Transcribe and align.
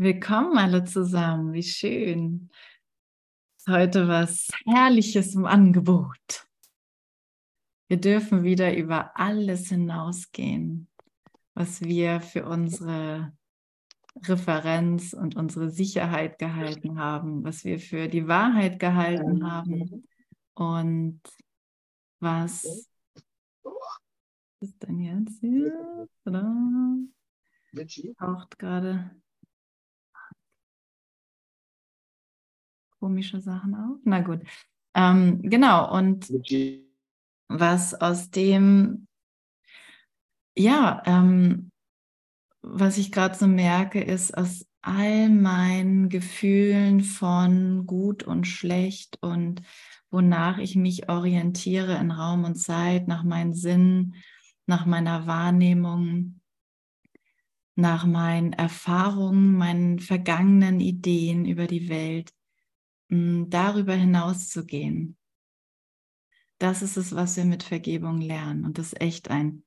Willkommen 0.00 0.56
alle 0.58 0.84
zusammen, 0.84 1.52
wie 1.52 1.64
schön. 1.64 2.50
Heute 3.68 4.06
was 4.06 4.46
Herrliches 4.64 5.34
im 5.34 5.44
Angebot. 5.44 6.46
Wir 7.88 7.96
dürfen 7.96 8.44
wieder 8.44 8.76
über 8.76 9.18
alles 9.18 9.70
hinausgehen, 9.70 10.86
was 11.54 11.80
wir 11.80 12.20
für 12.20 12.46
unsere 12.46 13.36
Referenz 14.22 15.14
und 15.14 15.34
unsere 15.34 15.68
Sicherheit 15.68 16.38
gehalten 16.38 17.00
haben, 17.00 17.42
was 17.42 17.64
wir 17.64 17.80
für 17.80 18.06
die 18.06 18.28
Wahrheit 18.28 18.78
gehalten 18.78 19.50
haben 19.50 20.06
und 20.54 21.20
was 22.20 22.88
ist 24.60 24.80
denn 24.80 25.00
jetzt 25.00 25.40
hier? 25.40 26.08
Taucht 28.16 28.60
gerade 28.60 29.10
komische 32.98 33.40
Sachen 33.40 33.74
auf. 33.74 33.98
Na 34.04 34.20
gut. 34.20 34.40
Ähm, 34.94 35.42
genau, 35.42 35.94
und 35.94 36.30
was 37.48 37.94
aus 37.94 38.30
dem, 38.30 39.06
ja, 40.56 41.02
ähm, 41.06 41.70
was 42.62 42.98
ich 42.98 43.12
gerade 43.12 43.34
so 43.36 43.46
merke, 43.46 44.00
ist 44.00 44.36
aus 44.36 44.66
all 44.82 45.28
meinen 45.28 46.08
Gefühlen 46.08 47.00
von 47.02 47.86
gut 47.86 48.22
und 48.22 48.46
schlecht 48.46 49.18
und 49.22 49.62
wonach 50.10 50.58
ich 50.58 50.76
mich 50.76 51.08
orientiere 51.08 51.96
in 51.96 52.10
Raum 52.10 52.44
und 52.44 52.56
Zeit, 52.56 53.08
nach 53.08 53.22
meinen 53.22 53.54
Sinnen, 53.54 54.14
nach 54.66 54.86
meiner 54.86 55.26
Wahrnehmung, 55.26 56.40
nach 57.74 58.06
meinen 58.06 58.52
Erfahrungen, 58.52 59.54
meinen 59.54 59.98
vergangenen 59.98 60.80
Ideen 60.80 61.44
über 61.44 61.66
die 61.66 61.88
Welt, 61.88 62.32
darüber 63.08 63.94
hinaus 63.94 64.48
zu 64.48 64.64
gehen. 64.64 65.16
Das 66.58 66.82
ist 66.82 66.96
es, 66.96 67.14
was 67.14 67.36
wir 67.36 67.44
mit 67.44 67.62
Vergebung 67.62 68.20
lernen. 68.20 68.64
Und 68.64 68.78
das 68.78 68.92
ist 68.92 69.00
echt 69.00 69.30
ein 69.30 69.64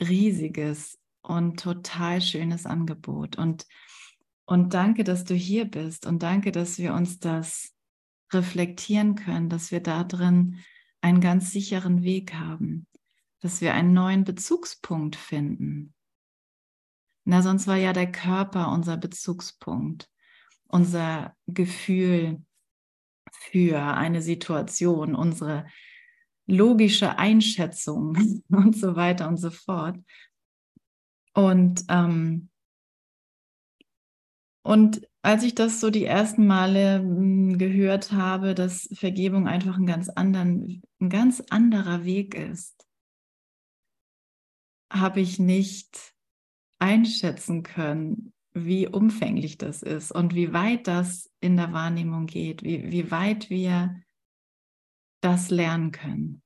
riesiges 0.00 0.98
und 1.22 1.60
total 1.60 2.20
schönes 2.20 2.66
Angebot. 2.66 3.36
Und, 3.36 3.66
und 4.44 4.74
danke, 4.74 5.04
dass 5.04 5.24
du 5.24 5.34
hier 5.34 5.64
bist. 5.64 6.06
Und 6.06 6.22
danke, 6.22 6.52
dass 6.52 6.78
wir 6.78 6.94
uns 6.94 7.18
das 7.18 7.74
reflektieren 8.32 9.16
können, 9.16 9.48
dass 9.48 9.72
wir 9.72 9.80
da 9.80 10.04
drin 10.04 10.58
einen 11.00 11.20
ganz 11.20 11.50
sicheren 11.50 12.02
Weg 12.02 12.34
haben, 12.34 12.86
dass 13.40 13.60
wir 13.60 13.74
einen 13.74 13.94
neuen 13.94 14.24
Bezugspunkt 14.24 15.16
finden. 15.16 15.94
Na, 17.24 17.42
sonst 17.42 17.66
war 17.66 17.76
ja 17.76 17.92
der 17.92 18.10
Körper 18.10 18.70
unser 18.72 18.96
Bezugspunkt, 18.96 20.08
unser 20.68 21.34
Gefühl, 21.46 22.44
für 23.36 23.80
eine 23.80 24.22
Situation, 24.22 25.14
unsere 25.14 25.66
logische 26.46 27.18
Einschätzung 27.18 28.42
und 28.48 28.76
so 28.76 28.96
weiter 28.96 29.28
und 29.28 29.36
so 29.36 29.50
fort. 29.50 29.96
Und, 31.34 31.84
ähm, 31.88 32.50
und 34.62 35.08
als 35.22 35.42
ich 35.42 35.54
das 35.54 35.80
so 35.80 35.90
die 35.90 36.04
ersten 36.04 36.46
Male 36.46 36.98
hm, 36.98 37.58
gehört 37.58 38.12
habe, 38.12 38.54
dass 38.54 38.88
Vergebung 38.92 39.46
einfach 39.46 39.76
ein 39.76 39.86
ganz, 39.86 40.08
anderen, 40.08 40.82
ein 41.00 41.08
ganz 41.08 41.40
anderer 41.50 42.04
Weg 42.04 42.34
ist, 42.34 42.86
habe 44.92 45.20
ich 45.20 45.38
nicht 45.38 46.14
einschätzen 46.78 47.62
können, 47.62 48.32
wie 48.64 48.86
umfänglich 48.86 49.58
das 49.58 49.82
ist 49.82 50.12
und 50.12 50.34
wie 50.34 50.52
weit 50.52 50.86
das 50.86 51.30
in 51.40 51.56
der 51.56 51.72
Wahrnehmung 51.72 52.26
geht, 52.26 52.62
wie, 52.62 52.90
wie 52.90 53.10
weit 53.10 53.50
wir 53.50 54.00
das 55.20 55.50
lernen 55.50 55.92
können. 55.92 56.42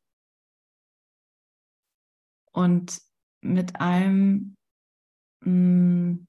Und 2.53 3.01
mit 3.41 3.81
allem, 3.81 4.57
mm, 5.41 6.27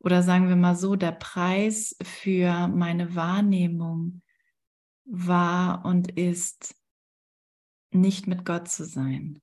oder 0.00 0.22
sagen 0.22 0.48
wir 0.48 0.56
mal 0.56 0.76
so, 0.76 0.96
der 0.96 1.12
Preis 1.12 1.96
für 2.02 2.68
meine 2.68 3.14
Wahrnehmung 3.14 4.22
war 5.04 5.84
und 5.84 6.12
ist, 6.12 6.74
nicht 7.90 8.26
mit 8.26 8.44
Gott 8.44 8.68
zu 8.68 8.84
sein. 8.84 9.40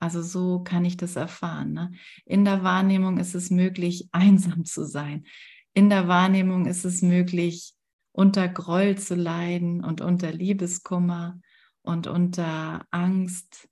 Also 0.00 0.22
so 0.22 0.60
kann 0.62 0.84
ich 0.84 0.96
das 0.96 1.16
erfahren. 1.16 1.72
Ne? 1.72 1.92
In 2.24 2.44
der 2.44 2.62
Wahrnehmung 2.62 3.18
ist 3.18 3.34
es 3.34 3.50
möglich, 3.50 4.08
einsam 4.12 4.64
zu 4.64 4.84
sein. 4.84 5.26
In 5.74 5.90
der 5.90 6.08
Wahrnehmung 6.08 6.66
ist 6.66 6.84
es 6.84 7.02
möglich, 7.02 7.74
unter 8.12 8.48
Groll 8.48 8.98
zu 8.98 9.14
leiden 9.14 9.84
und 9.84 10.00
unter 10.00 10.32
Liebeskummer 10.32 11.40
und 11.82 12.06
unter 12.06 12.84
Angst. 12.90 13.68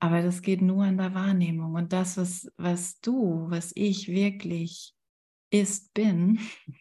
Aber 0.00 0.22
das 0.22 0.42
geht 0.42 0.62
nur 0.62 0.84
in 0.86 0.98
der 0.98 1.14
Wahrnehmung. 1.14 1.74
Und 1.74 1.92
das, 1.92 2.16
was, 2.16 2.50
was 2.56 3.00
du, 3.00 3.50
was 3.50 3.72
ich 3.74 4.08
wirklich 4.08 4.94
ist, 5.50 5.92
bin, 5.94 6.40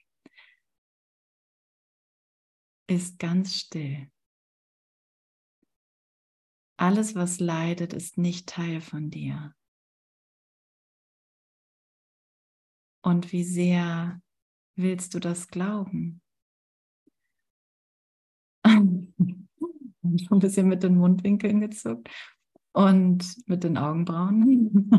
ist 2.87 3.19
ganz 3.19 3.55
still. 3.55 4.09
Alles, 6.79 7.13
was 7.13 7.41
leidet, 7.41 7.91
ist 7.91 8.17
nicht 8.17 8.47
Teil 8.47 8.79
von 8.79 9.09
dir. 9.09 9.53
Und 13.01 13.33
wie 13.33 13.43
sehr 13.43 14.21
willst 14.77 15.13
du 15.13 15.19
das 15.19 15.49
glauben? 15.49 16.21
Schon 18.65 19.13
ein 20.31 20.39
bisschen 20.39 20.69
mit 20.69 20.83
den 20.83 20.95
Mundwinkeln 20.95 21.59
gezuckt 21.59 22.09
und 22.71 23.25
mit 23.45 23.65
den 23.65 23.77
Augenbrauen. 23.77 24.89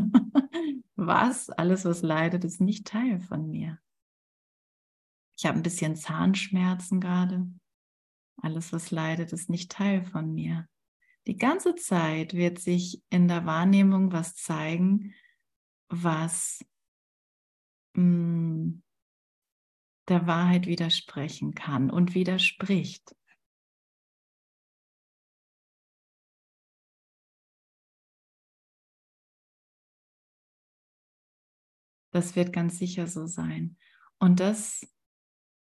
was? 0.95 1.49
Alles, 1.49 1.83
was 1.83 2.03
leidet, 2.03 2.43
ist 2.43 2.61
nicht 2.61 2.85
Teil 2.85 3.19
von 3.19 3.49
mir. 3.49 3.79
Ich 5.35 5.47
habe 5.47 5.57
ein 5.57 5.63
bisschen 5.63 5.95
Zahnschmerzen 5.95 7.01
gerade. 7.01 7.47
Alles, 8.39 8.71
was 8.71 8.91
leidet, 8.91 9.33
ist 9.33 9.49
nicht 9.49 9.71
Teil 9.71 10.03
von 10.03 10.31
mir. 10.31 10.67
Die 11.27 11.37
ganze 11.37 11.75
Zeit 11.75 12.33
wird 12.33 12.59
sich 12.59 13.03
in 13.09 13.27
der 13.27 13.45
Wahrnehmung 13.45 14.11
was 14.11 14.35
zeigen, 14.35 15.13
was 15.89 16.65
mh, 17.93 18.03
mm, 18.03 18.83
der 20.07 20.27
Wahrheit 20.27 20.65
widersprechen 20.65 21.53
kann 21.53 21.89
und 21.89 22.15
widerspricht. 22.15 23.15
Das 32.11 32.35
wird 32.35 32.51
ganz 32.51 32.77
sicher 32.77 33.07
so 33.07 33.25
sein. 33.25 33.77
Und 34.19 34.39
das 34.39 34.85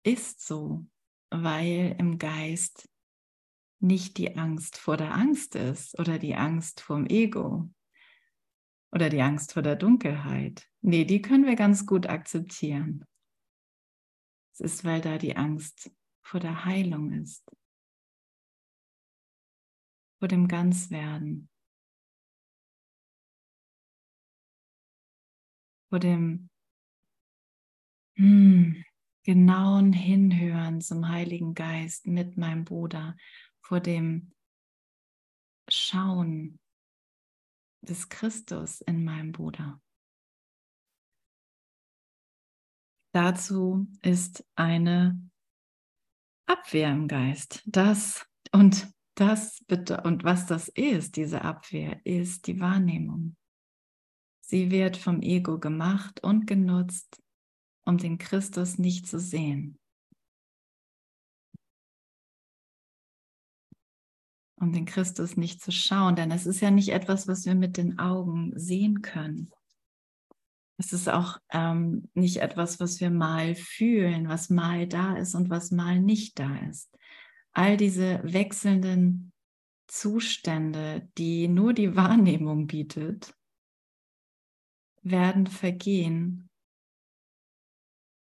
ist 0.02 0.44
so, 0.44 0.86
weil 1.30 1.94
im 1.98 2.18
Geist 2.18 2.88
nicht 3.82 4.16
die 4.16 4.36
Angst 4.36 4.78
vor 4.78 4.96
der 4.96 5.14
Angst 5.14 5.56
ist 5.56 5.98
oder 5.98 6.18
die 6.18 6.34
Angst 6.34 6.80
vom 6.80 7.06
Ego 7.06 7.68
oder 8.92 9.08
die 9.08 9.22
Angst 9.22 9.52
vor 9.52 9.62
der 9.62 9.76
Dunkelheit. 9.76 10.68
Nee, 10.80 11.04
die 11.04 11.22
können 11.22 11.46
wir 11.46 11.56
ganz 11.56 11.86
gut 11.86 12.06
akzeptieren. 12.06 13.04
Es 14.52 14.60
ist, 14.60 14.84
weil 14.84 15.00
da 15.00 15.18
die 15.18 15.36
Angst 15.36 15.90
vor 16.22 16.38
der 16.38 16.64
Heilung 16.64 17.10
ist, 17.12 17.50
vor 20.18 20.28
dem 20.28 20.46
Ganzwerden, 20.46 21.48
vor 25.88 25.98
dem 25.98 26.50
hm, 28.16 28.84
genauen 29.24 29.92
Hinhören 29.92 30.80
zum 30.80 31.08
Heiligen 31.08 31.54
Geist 31.54 32.06
mit 32.06 32.36
meinem 32.36 32.64
Bruder, 32.64 33.16
vor 33.62 33.80
dem 33.80 34.32
Schauen 35.68 36.58
des 37.80 38.08
Christus 38.08 38.80
in 38.82 39.04
meinem 39.04 39.32
Bruder. 39.32 39.80
Dazu 43.14 43.86
ist 44.02 44.44
eine 44.54 45.30
Abwehr 46.46 46.90
im 46.90 47.08
Geist. 47.08 47.62
Das 47.66 48.26
und 48.52 48.90
das 49.14 49.62
bitte 49.66 50.02
und 50.02 50.24
was 50.24 50.46
das 50.46 50.68
ist, 50.68 51.16
diese 51.16 51.42
Abwehr, 51.42 52.00
ist 52.04 52.46
die 52.46 52.58
Wahrnehmung. 52.58 53.36
Sie 54.40 54.70
wird 54.70 54.96
vom 54.96 55.20
Ego 55.20 55.58
gemacht 55.58 56.22
und 56.22 56.46
genutzt, 56.46 57.22
um 57.84 57.98
den 57.98 58.18
Christus 58.18 58.78
nicht 58.78 59.06
zu 59.06 59.18
sehen. 59.18 59.78
Um 64.62 64.72
den 64.72 64.84
Christus 64.84 65.36
nicht 65.36 65.60
zu 65.60 65.72
schauen, 65.72 66.14
denn 66.14 66.30
es 66.30 66.46
ist 66.46 66.60
ja 66.60 66.70
nicht 66.70 66.90
etwas, 66.90 67.26
was 67.26 67.44
wir 67.44 67.56
mit 67.56 67.76
den 67.76 67.98
Augen 67.98 68.52
sehen 68.56 69.02
können. 69.02 69.50
Es 70.78 70.92
ist 70.92 71.08
auch 71.08 71.38
ähm, 71.50 72.08
nicht 72.14 72.36
etwas, 72.36 72.78
was 72.78 73.00
wir 73.00 73.10
mal 73.10 73.56
fühlen, 73.56 74.28
was 74.28 74.50
mal 74.50 74.86
da 74.86 75.16
ist 75.16 75.34
und 75.34 75.50
was 75.50 75.72
mal 75.72 76.00
nicht 76.00 76.38
da 76.38 76.56
ist. 76.70 76.96
All 77.52 77.76
diese 77.76 78.20
wechselnden 78.22 79.32
Zustände, 79.88 81.08
die 81.18 81.48
nur 81.48 81.74
die 81.74 81.96
Wahrnehmung 81.96 82.68
bietet, 82.68 83.34
werden 85.02 85.48
vergehen, 85.48 86.48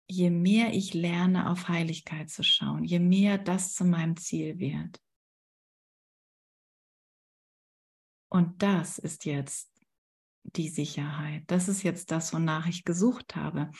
je 0.06 0.30
mehr 0.30 0.72
ich 0.72 0.94
lerne, 0.94 1.50
auf 1.50 1.68
Heiligkeit 1.68 2.30
zu 2.30 2.44
schauen, 2.44 2.84
je 2.84 3.00
mehr 3.00 3.38
das 3.38 3.74
zu 3.74 3.84
meinem 3.84 4.16
Ziel 4.16 4.58
wird. 4.60 5.00
Und 8.28 8.62
das 8.62 8.98
ist 8.98 9.24
jetzt 9.24 9.70
die 10.42 10.68
Sicherheit. 10.68 11.44
Das 11.46 11.68
ist 11.68 11.82
jetzt 11.82 12.10
das, 12.10 12.32
wonach 12.32 12.66
ich 12.66 12.84
gesucht 12.84 13.36
habe. 13.36 13.70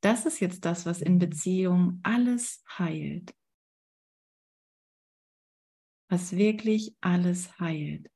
Das 0.00 0.26
ist 0.26 0.40
jetzt 0.40 0.64
das, 0.64 0.86
was 0.86 1.00
in 1.00 1.18
Beziehung 1.18 2.00
alles 2.02 2.62
heilt. 2.78 3.34
Was 6.08 6.36
wirklich 6.36 6.94
alles 7.00 7.58
heilt. 7.58 8.10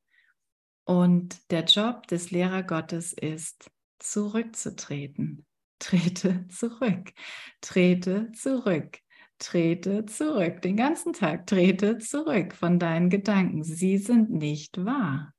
Und 0.85 1.51
der 1.51 1.65
Job 1.65 2.07
des 2.07 2.31
Lehrer 2.31 2.63
Gottes 2.63 3.13
ist, 3.13 3.71
zurückzutreten. 3.99 5.47
Trete 5.79 6.47
zurück, 6.49 7.13
trete 7.61 8.31
zurück, 8.33 8.99
trete 9.39 10.07
zurück. 10.07 10.63
Den 10.63 10.77
ganzen 10.77 11.13
Tag 11.13 11.47
trete 11.47 11.99
zurück 11.99 12.55
von 12.55 12.79
deinen 12.79 13.11
Gedanken. 13.11 13.65
Sie 13.65 13.99
sind 13.99 14.31
nicht 14.31 14.85
wahr. 14.85 15.35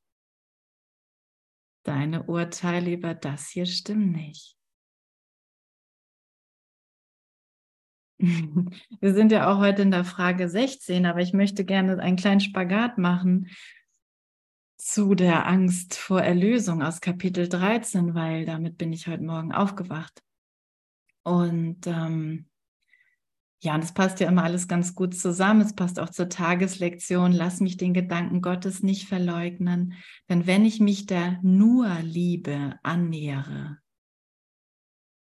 Deine 1.84 2.24
Urteile 2.24 2.94
über 2.94 3.14
das 3.14 3.50
hier 3.50 3.66
stimmen 3.66 4.12
nicht. 4.12 4.58
Wir 8.20 9.14
sind 9.14 9.32
ja 9.32 9.52
auch 9.52 9.60
heute 9.60 9.82
in 9.82 9.92
der 9.92 10.06
Frage 10.06 10.48
16, 10.48 11.06
aber 11.06 11.20
ich 11.20 11.34
möchte 11.34 11.66
gerne 11.66 12.00
einen 12.00 12.16
kleinen 12.16 12.40
Spagat 12.40 12.98
machen 12.98 13.50
zu 14.78 15.14
der 15.16 15.48
Angst 15.48 15.96
vor 15.96 16.22
Erlösung 16.22 16.82
aus 16.82 17.02
Kapitel 17.02 17.50
13, 17.50 18.16
weil 18.16 18.46
damit 18.46 18.78
bin 18.78 18.94
ich 18.94 19.08
heute 19.08 19.24
Morgen 19.24 19.52
aufgewacht. 19.52 20.22
Und 21.24 21.88
ähm, 21.88 22.50
ja, 23.64 23.76
und 23.76 23.84
es 23.84 23.94
passt 23.94 24.20
ja 24.20 24.28
immer 24.28 24.44
alles 24.44 24.68
ganz 24.68 24.94
gut 24.94 25.16
zusammen. 25.16 25.62
Es 25.62 25.74
passt 25.74 25.98
auch 25.98 26.10
zur 26.10 26.28
Tageslektion. 26.28 27.32
Lass 27.32 27.62
mich 27.62 27.78
den 27.78 27.94
Gedanken 27.94 28.42
Gottes 28.42 28.84
nicht 28.84 29.08
verleugnen. 29.08 29.94
Denn 30.28 30.46
wenn 30.46 30.66
ich 30.66 30.82
mich 30.82 31.06
der 31.06 31.40
nur 31.44 31.88
Liebe 32.02 32.78
annähere, 32.84 33.78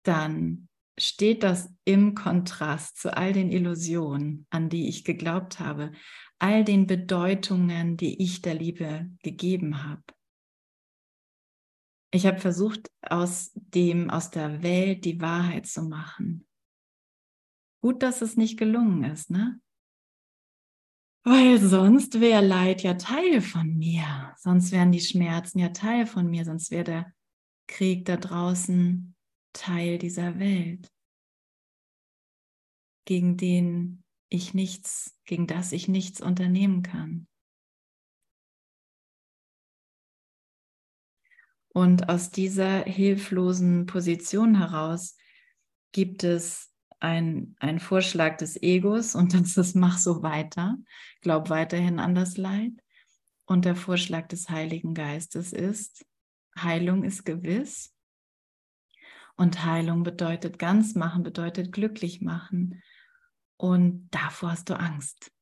dann 0.03 0.69
steht 0.99 1.43
das 1.43 1.73
im 1.85 2.15
Kontrast 2.15 2.99
zu 2.99 3.17
all 3.17 3.33
den 3.33 3.51
Illusionen, 3.51 4.47
an 4.51 4.69
die 4.69 4.91
ich 4.91 5.05
geglaubt 5.05 5.59
habe, 5.59 5.93
all 6.39 6.65
den 6.65 6.87
Bedeutungen, 6.87 7.97
die 7.97 8.23
ich 8.23 8.43
der 8.43 8.55
Liebe 8.55 9.09
gegeben 9.23 9.85
habe. 9.85 10.03
Ich 12.11 12.27
habe 12.27 12.41
versucht, 12.41 12.91
aus 13.01 13.53
dem, 13.55 14.11
aus 14.11 14.31
der 14.31 14.63
Welt 14.63 15.07
die 15.07 15.19
Wahrheit 15.19 15.67
zu 15.67 15.83
machen. 15.83 16.48
Gut, 17.81 18.03
dass 18.03 18.23
es 18.23 18.37
nicht 18.37 18.59
gelungen 18.59 19.05
ist, 19.05 19.31
ne? 19.31 19.61
Weil 21.25 21.59
sonst 21.61 22.21
wäre 22.21 22.45
Leid 22.45 22.83
ja 22.83 22.95
Teil 22.95 23.41
von 23.41 23.77
mir, 23.77 24.35
sonst 24.39 24.73
wären 24.73 24.93
die 24.93 25.01
Schmerzen 25.01 25.59
ja 25.59 25.69
Teil 25.69 26.07
von 26.07 26.29
mir, 26.29 26.45
sonst 26.45 26.71
wäre 26.71 26.85
der 26.85 27.13
Krieg 27.67 28.05
da 28.07 28.17
draußen 28.17 29.15
Teil 29.53 29.99
dieser 29.99 30.39
Welt, 30.39 30.91
gegen 33.05 33.37
den 33.37 34.05
ich 34.31 34.55
nichts, 34.55 35.19
gegen 35.25 35.47
das 35.47 35.73
ich 35.73 35.87
nichts 35.89 36.21
unternehmen 36.21 36.83
kann. 36.83 37.27
Und 41.75 42.09
aus 42.09 42.31
dieser 42.31 42.85
hilflosen 42.85 43.87
Position 43.87 44.57
heraus 44.57 45.17
gibt 45.93 46.25
es 46.25 46.73
ein, 47.01 47.57
ein 47.61 47.79
Vorschlag 47.81 48.37
des 48.37 48.61
Egos 48.63 49.15
und 49.15 49.35
das 49.35 49.57
ist, 49.57 49.77
mach 49.77 49.99
so 49.99 50.23
weiter, 50.23 50.77
glaub 51.21 51.51
weiterhin 51.51 51.99
an 51.99 52.15
das 52.15 52.37
Leid. 52.37 52.73
Und 53.47 53.65
der 53.65 53.77
Vorschlag 53.77 54.29
des 54.29 54.51
Heiligen 54.51 54.93
Geistes 54.93 55.53
ist, 55.53 56.05
Heilung 56.59 57.03
ist 57.05 57.25
gewiss. 57.25 57.95
Und 59.37 59.65
Heilung 59.65 60.03
bedeutet 60.03 60.59
ganz 60.59 60.95
machen, 60.95 61.23
bedeutet 61.23 61.73
glücklich 61.73 62.21
machen. 62.21 62.83
Und 63.57 64.09
davor 64.11 64.51
hast 64.51 64.69
du 64.69 64.79
Angst. 64.79 65.33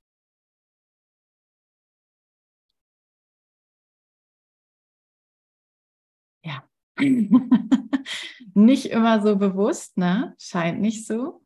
Ja. 6.45 6.63
nicht 8.55 8.87
immer 8.87 9.23
so 9.23 9.37
bewusst, 9.37 9.97
ne? 9.97 10.35
Scheint 10.39 10.81
nicht 10.81 11.07
so. 11.07 11.46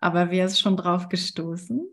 Aber 0.00 0.30
wer 0.30 0.46
ist 0.46 0.60
schon 0.60 0.76
drauf 0.76 1.08
gestoßen? 1.08 1.88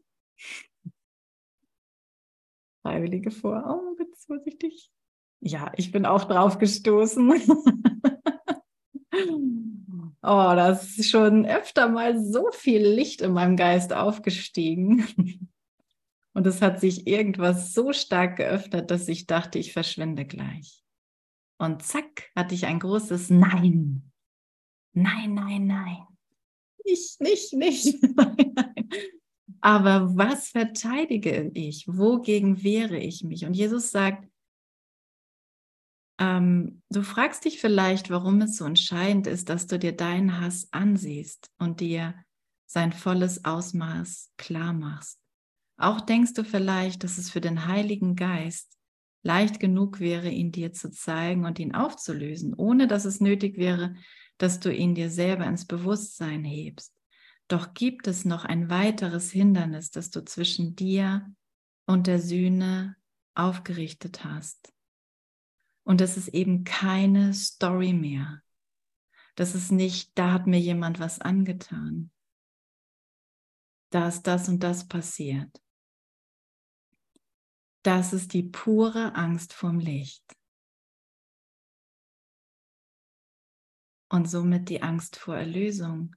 Freiwillige 2.83 3.31
vor. 3.31 3.63
Oh, 3.67 3.95
bitte 3.95 4.15
vorsichtig. 4.17 4.91
Ja, 5.39 5.71
ich 5.75 5.91
bin 5.91 6.05
auch 6.05 6.25
drauf 6.25 6.59
gestoßen. 6.59 7.33
oh, 10.21 10.53
das 10.55 10.97
ist 10.97 11.09
schon 11.09 11.45
öfter 11.45 11.89
mal 11.89 12.23
so 12.23 12.51
viel 12.51 12.85
Licht 12.85 13.21
in 13.21 13.33
meinem 13.33 13.57
Geist 13.57 13.91
aufgestiegen. 13.91 15.05
Und 16.33 16.45
es 16.45 16.61
hat 16.61 16.79
sich 16.79 17.07
irgendwas 17.07 17.73
so 17.73 17.91
stark 17.93 18.37
geöffnet, 18.37 18.91
dass 18.91 19.07
ich 19.07 19.25
dachte, 19.25 19.57
ich 19.57 19.73
verschwinde 19.73 20.25
gleich. 20.25 20.83
Und 21.57 21.81
zack, 21.81 22.29
hatte 22.35 22.53
ich 22.53 22.65
ein 22.65 22.79
großes 22.79 23.29
Nein. 23.29 24.11
Nein, 24.93 25.33
nein, 25.33 25.65
nein 25.65 26.14
nicht, 26.85 27.21
nicht, 27.21 27.53
nicht. 27.53 27.95
Aber 29.61 30.15
was 30.15 30.49
verteidige 30.49 31.51
ich? 31.53 31.87
Wogegen 31.87 32.63
wehre 32.63 32.97
ich 32.97 33.23
mich? 33.23 33.45
Und 33.45 33.55
Jesus 33.55 33.91
sagt, 33.91 34.27
ähm, 36.19 36.81
du 36.89 37.01
fragst 37.01 37.45
dich 37.45 37.59
vielleicht, 37.59 38.09
warum 38.09 38.41
es 38.41 38.57
so 38.57 38.65
entscheidend 38.65 39.27
ist, 39.27 39.49
dass 39.49 39.67
du 39.67 39.79
dir 39.79 39.91
deinen 39.91 40.39
Hass 40.39 40.67
ansiehst 40.71 41.49
und 41.57 41.79
dir 41.79 42.15
sein 42.67 42.93
volles 42.93 43.43
Ausmaß 43.43 44.31
klar 44.37 44.73
machst. 44.73 45.19
Auch 45.77 45.99
denkst 46.01 46.33
du 46.33 46.43
vielleicht, 46.43 47.03
dass 47.03 47.17
es 47.17 47.29
für 47.29 47.41
den 47.41 47.67
Heiligen 47.67 48.15
Geist 48.15 48.77
leicht 49.23 49.59
genug 49.59 49.99
wäre, 49.99 50.29
ihn 50.29 50.51
dir 50.51 50.71
zu 50.71 50.91
zeigen 50.91 51.45
und 51.45 51.59
ihn 51.59 51.73
aufzulösen, 51.73 52.53
ohne 52.53 52.87
dass 52.87 53.05
es 53.05 53.19
nötig 53.19 53.57
wäre, 53.57 53.95
dass 54.37 54.59
du 54.59 54.73
ihn 54.73 54.95
dir 54.95 55.09
selber 55.09 55.45
ins 55.45 55.65
Bewusstsein 55.65 56.43
hebst. 56.43 56.93
Doch 57.47 57.73
gibt 57.73 58.07
es 58.07 58.25
noch 58.25 58.43
ein 58.43 58.69
weiteres 58.69 59.31
Hindernis, 59.31 59.91
das 59.91 60.09
du 60.09 60.23
zwischen 60.25 60.75
dir 60.75 61.31
und 61.85 62.07
der 62.07 62.19
Sühne 62.19 62.95
aufgerichtet 63.35 64.23
hast. 64.23 64.73
Und 65.83 66.01
das 66.01 66.17
ist 66.17 66.29
eben 66.29 66.63
keine 66.63 67.33
Story 67.33 67.93
mehr. 67.93 68.41
Das 69.35 69.53
ist 69.53 69.71
nicht, 69.71 70.17
da 70.17 70.31
hat 70.31 70.47
mir 70.47 70.59
jemand 70.59 70.99
was 70.99 71.19
angetan. 71.19 72.09
Da 73.91 74.07
ist 74.07 74.23
das 74.23 74.49
und 74.49 74.63
das 74.63 74.87
passiert. 74.87 75.61
Das 77.83 78.13
ist 78.13 78.33
die 78.33 78.43
pure 78.43 79.13
Angst 79.13 79.53
vorm 79.53 79.79
Licht. 79.79 80.23
Und 84.09 84.29
somit 84.29 84.69
die 84.69 84.81
Angst 84.81 85.15
vor 85.17 85.35
Erlösung, 85.35 86.15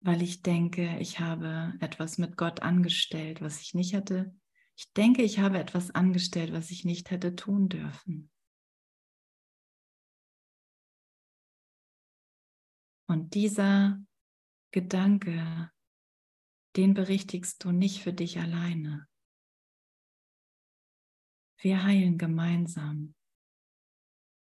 weil 0.00 0.22
ich 0.22 0.42
denke, 0.42 0.98
ich 1.00 1.18
habe 1.18 1.74
etwas 1.80 2.18
mit 2.18 2.36
Gott 2.36 2.62
angestellt, 2.62 3.40
was 3.40 3.60
ich 3.60 3.74
nicht 3.74 3.92
hätte. 3.92 4.34
Ich 4.76 4.92
denke, 4.92 5.22
ich 5.22 5.40
habe 5.40 5.58
etwas 5.58 5.90
angestellt, 5.90 6.52
was 6.52 6.70
ich 6.70 6.84
nicht 6.84 7.10
hätte 7.10 7.34
tun 7.34 7.68
dürfen. 7.68 8.30
Und 13.08 13.34
dieser 13.34 14.00
Gedanke, 14.72 15.72
den 16.76 16.94
berichtigst 16.94 17.64
du 17.64 17.72
nicht 17.72 18.02
für 18.02 18.12
dich 18.12 18.38
alleine. 18.38 19.08
Wir 21.58 21.82
heilen 21.82 22.18
gemeinsam 22.18 23.15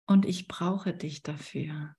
und 0.06 0.24
ich 0.24 0.48
brauche 0.48 0.94
dich 0.94 1.22
dafür. 1.22 1.96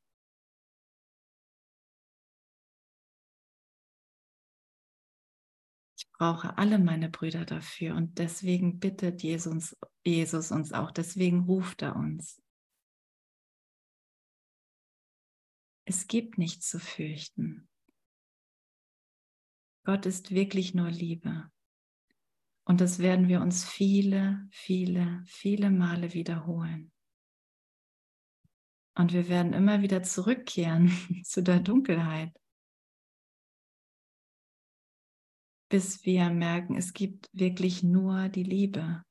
Ich 5.98 6.12
brauche 6.12 6.58
alle 6.58 6.80
meine 6.80 7.10
Brüder 7.10 7.46
dafür 7.46 7.96
und 7.96 8.18
deswegen 8.20 8.80
bittet 8.80 9.24
Jesus, 9.24 9.76
Jesus 10.06 10.52
uns 10.52 10.74
auch, 10.74 10.92
deswegen 10.92 11.42
ruft 11.46 11.82
er 11.82 11.96
uns. 11.96 12.42
Es 15.86 16.08
gibt 16.08 16.38
nichts 16.38 16.70
zu 16.70 16.80
fürchten. 16.80 17.68
Gott 19.86 20.06
ist 20.06 20.32
wirklich 20.32 20.74
nur 20.74 20.90
Liebe. 20.90 21.52
Und 22.66 22.80
das 22.80 23.00
werden 23.00 23.28
wir 23.28 23.42
uns 23.42 23.66
viele, 23.66 24.48
viele, 24.50 25.22
viele 25.28 25.70
Male 25.70 26.14
wiederholen. 26.14 26.93
Und 28.96 29.12
wir 29.12 29.28
werden 29.28 29.54
immer 29.54 29.82
wieder 29.82 30.04
zurückkehren 30.04 30.90
zu 31.26 31.42
der 31.42 31.60
Dunkelheit, 31.60 32.32
bis 35.70 36.06
wir 36.06 36.30
merken, 36.30 36.76
es 36.76 36.94
gibt 36.94 37.30
wirklich 37.34 37.82
nur 37.82 38.30
die 38.30 38.44
Liebe. 38.44 39.04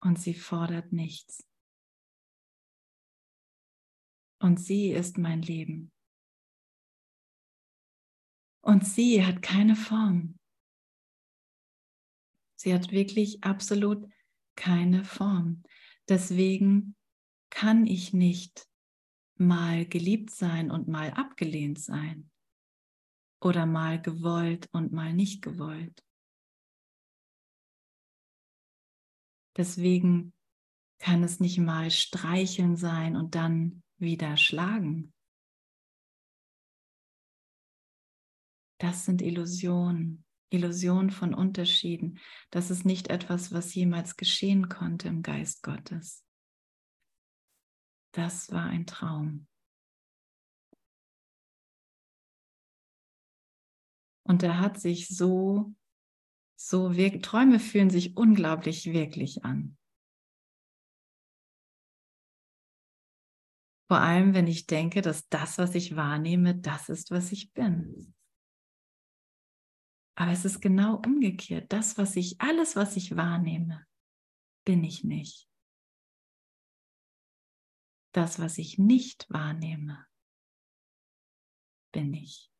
Und 0.00 0.20
sie 0.20 0.34
fordert 0.34 0.92
nichts. 0.92 1.44
Und 4.40 4.58
sie 4.58 4.90
ist 4.90 5.18
mein 5.18 5.42
Leben. 5.42 5.92
Und 8.62 8.84
sie 8.84 9.24
hat 9.24 9.42
keine 9.42 9.76
Form. 9.76 10.38
Sie 12.56 12.74
hat 12.74 12.90
wirklich 12.90 13.44
absolut 13.44 14.08
keine 14.56 15.04
Form. 15.04 15.62
Deswegen 16.08 16.96
kann 17.50 17.86
ich 17.86 18.12
nicht 18.12 18.68
mal 19.36 19.86
geliebt 19.86 20.30
sein 20.30 20.70
und 20.70 20.88
mal 20.88 21.10
abgelehnt 21.10 21.78
sein. 21.78 22.30
Oder 23.40 23.66
mal 23.66 24.00
gewollt 24.00 24.68
und 24.72 24.92
mal 24.92 25.12
nicht 25.12 25.42
gewollt. 25.42 26.02
Deswegen 29.56 30.32
kann 30.98 31.22
es 31.22 31.40
nicht 31.40 31.58
mal 31.58 31.90
streicheln 31.90 32.76
sein 32.76 33.16
und 33.16 33.34
dann 33.34 33.82
wieder 33.98 34.36
schlagen. 34.36 35.14
Das 38.78 39.06
sind 39.06 39.22
Illusionen, 39.22 40.25
Illusionen 40.50 41.10
von 41.10 41.34
Unterschieden. 41.34 42.18
Das 42.50 42.70
ist 42.70 42.84
nicht 42.84 43.08
etwas, 43.08 43.52
was 43.52 43.74
jemals 43.74 44.16
geschehen 44.16 44.68
konnte 44.68 45.08
im 45.08 45.22
Geist 45.22 45.62
Gottes. 45.62 46.24
Das 48.12 48.50
war 48.50 48.64
ein 48.64 48.86
Traum. 48.86 49.46
Und 54.22 54.42
er 54.42 54.58
hat 54.58 54.80
sich 54.80 55.08
so, 55.08 55.74
so, 56.56 56.92
Träume 56.92 57.60
fühlen 57.60 57.90
sich 57.90 58.16
unglaublich 58.16 58.92
wirklich 58.92 59.44
an. 59.44 59.76
Vor 63.88 63.98
allem, 63.98 64.34
wenn 64.34 64.48
ich 64.48 64.66
denke, 64.66 65.00
dass 65.00 65.28
das, 65.28 65.58
was 65.58 65.76
ich 65.76 65.94
wahrnehme, 65.94 66.56
das 66.56 66.88
ist, 66.88 67.12
was 67.12 67.30
ich 67.30 67.52
bin. 67.52 68.15
Aber 70.18 70.32
es 70.32 70.46
ist 70.46 70.60
genau 70.60 70.96
umgekehrt. 70.96 71.70
Das, 71.72 71.98
was 71.98 72.16
ich, 72.16 72.40
alles, 72.40 72.74
was 72.74 72.96
ich 72.96 73.16
wahrnehme, 73.16 73.86
bin 74.64 74.82
ich 74.82 75.04
nicht. 75.04 75.48
Das, 78.12 78.38
was 78.38 78.56
ich 78.56 78.78
nicht 78.78 79.26
wahrnehme, 79.28 80.06
bin 81.92 82.14
ich. 82.14 82.50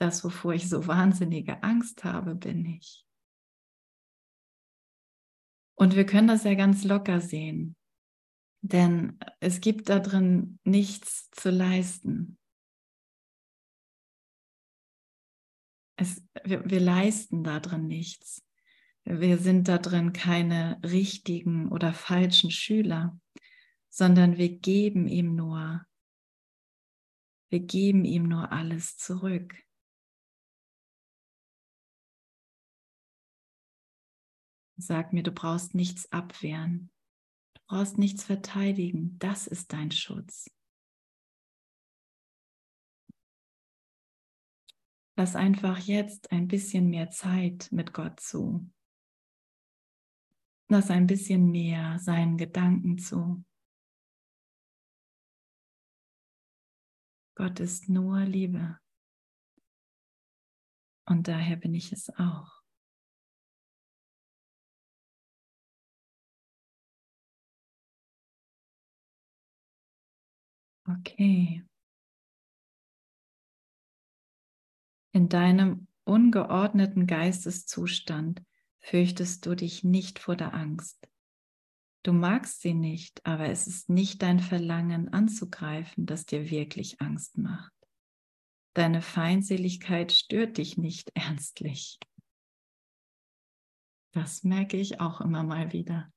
Das, 0.00 0.24
wovor 0.24 0.52
ich 0.54 0.68
so 0.68 0.88
wahnsinnige 0.88 1.62
Angst 1.62 2.02
habe, 2.02 2.34
bin 2.34 2.66
ich. 2.66 3.06
Und 5.76 5.94
wir 5.94 6.04
können 6.04 6.26
das 6.26 6.42
ja 6.42 6.54
ganz 6.54 6.82
locker 6.82 7.20
sehen, 7.20 7.76
denn 8.60 9.20
es 9.38 9.60
gibt 9.60 9.88
da 9.88 10.00
drin 10.00 10.58
nichts 10.64 11.30
zu 11.30 11.50
leisten. 11.50 12.38
Es, 16.02 16.20
wir, 16.42 16.68
wir 16.68 16.80
leisten 16.80 17.44
darin 17.44 17.86
nichts. 17.86 18.44
Wir 19.04 19.38
sind 19.38 19.68
da 19.68 19.78
drin 19.78 20.12
keine 20.12 20.80
richtigen 20.82 21.70
oder 21.70 21.94
falschen 21.94 22.50
Schüler, 22.50 23.18
sondern 23.88 24.36
wir 24.36 24.58
geben 24.58 25.06
ihm 25.06 25.36
nur, 25.36 25.86
wir 27.50 27.60
geben 27.60 28.04
ihm 28.04 28.24
nur 28.24 28.50
alles 28.50 28.96
zurück. 28.96 29.54
Sag 34.76 35.12
mir, 35.12 35.22
du 35.22 35.30
brauchst 35.30 35.76
nichts 35.76 36.10
abwehren, 36.10 36.90
du 37.54 37.60
brauchst 37.68 37.96
nichts 37.96 38.24
verteidigen, 38.24 39.20
das 39.20 39.46
ist 39.46 39.72
dein 39.72 39.92
Schutz. 39.92 40.50
Lass 45.16 45.36
einfach 45.36 45.78
jetzt 45.78 46.32
ein 46.32 46.48
bisschen 46.48 46.88
mehr 46.88 47.10
Zeit 47.10 47.68
mit 47.70 47.92
Gott 47.92 48.18
zu. 48.20 48.70
Lass 50.68 50.90
ein 50.90 51.06
bisschen 51.06 51.50
mehr 51.50 51.98
seinen 51.98 52.38
Gedanken 52.38 52.96
zu. 52.98 53.44
Gott 57.34 57.60
ist 57.60 57.88
nur 57.88 58.20
Liebe. 58.20 58.78
Und 61.04 61.28
daher 61.28 61.56
bin 61.56 61.74
ich 61.74 61.92
es 61.92 62.08
auch. 62.16 62.62
Okay. 70.88 71.62
In 75.12 75.28
deinem 75.28 75.86
ungeordneten 76.04 77.06
Geisteszustand 77.06 78.42
fürchtest 78.80 79.46
du 79.46 79.54
dich 79.54 79.84
nicht 79.84 80.18
vor 80.18 80.36
der 80.36 80.54
Angst. 80.54 81.06
Du 82.02 82.12
magst 82.12 82.62
sie 82.62 82.74
nicht, 82.74 83.24
aber 83.24 83.48
es 83.48 83.66
ist 83.66 83.88
nicht 83.88 84.22
dein 84.22 84.40
Verlangen 84.40 85.12
anzugreifen, 85.12 86.06
das 86.06 86.26
dir 86.26 86.50
wirklich 86.50 87.00
Angst 87.00 87.38
macht. 87.38 87.72
Deine 88.74 89.02
Feindseligkeit 89.02 90.12
stört 90.12 90.58
dich 90.58 90.78
nicht 90.78 91.10
ernstlich. 91.14 91.98
Das 94.12 94.42
merke 94.42 94.76
ich 94.76 95.00
auch 95.00 95.20
immer 95.20 95.42
mal 95.42 95.72
wieder. 95.72 96.12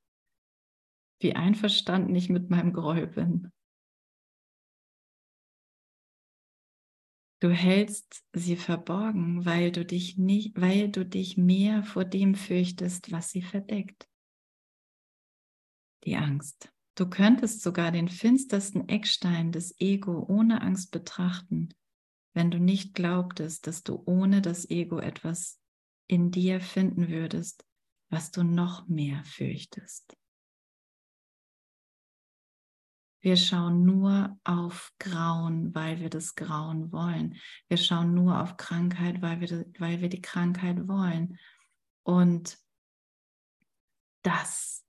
Wie 1.20 1.36
einverstanden 1.36 2.16
ich 2.16 2.30
mit 2.30 2.50
meinem 2.50 2.74
Groll 2.74 3.08
bin. 3.08 3.52
Du 7.40 7.50
hältst 7.50 8.24
sie 8.34 8.56
verborgen, 8.56 9.46
weil 9.46 9.72
du 9.72 9.86
dich 9.86 10.18
nicht, 10.18 10.60
weil 10.60 10.90
du 10.90 11.06
dich 11.06 11.38
mehr 11.38 11.84
vor 11.84 12.06
dem 12.06 12.36
fürchtest, 12.36 13.12
was 13.12 13.30
sie 13.30 13.42
verdeckt. 13.42 14.08
Die 16.06 16.16
Angst. 16.16 16.72
Du 16.98 17.10
könntest 17.10 17.62
sogar 17.62 17.92
den 17.92 18.08
finstersten 18.08 18.88
Eckstein 18.88 19.52
des 19.52 19.76
Ego 19.80 20.26
ohne 20.30 20.62
Angst 20.62 20.92
betrachten, 20.92 21.74
wenn 22.34 22.52
du 22.52 22.60
nicht 22.60 22.94
glaubtest, 22.94 23.68
dass 23.68 23.84
du 23.84 24.02
ohne 24.06 24.42
das 24.42 24.70
Ego 24.70 25.00
etwas 25.00 25.60
in 26.08 26.32
dir 26.32 26.62
finden 26.62 27.10
würdest, 27.10 27.66
was 28.10 28.32
du 28.32 28.44
noch 28.44 28.88
mehr 28.88 29.24
fürchtest. 29.26 30.16
Wir 33.26 33.38
schauen 33.38 33.84
nur 33.86 34.40
auf 34.44 34.94
Grauen, 35.00 35.74
weil 35.74 36.00
wir 36.00 36.12
das 36.12 36.36
Grauen 36.36 36.92
wollen. 36.92 37.42
Wir 37.68 37.78
schauen 37.78 38.14
nur 38.14 38.40
auf 38.40 38.56
Krankheit, 38.56 39.20
weil 39.24 39.42
wir, 39.42 39.66
weil 39.80 40.00
wir 40.00 40.10
die 40.10 40.22
Krankheit 40.22 40.88
wollen. 40.88 41.40
Und 42.04 42.60
das 44.22 44.86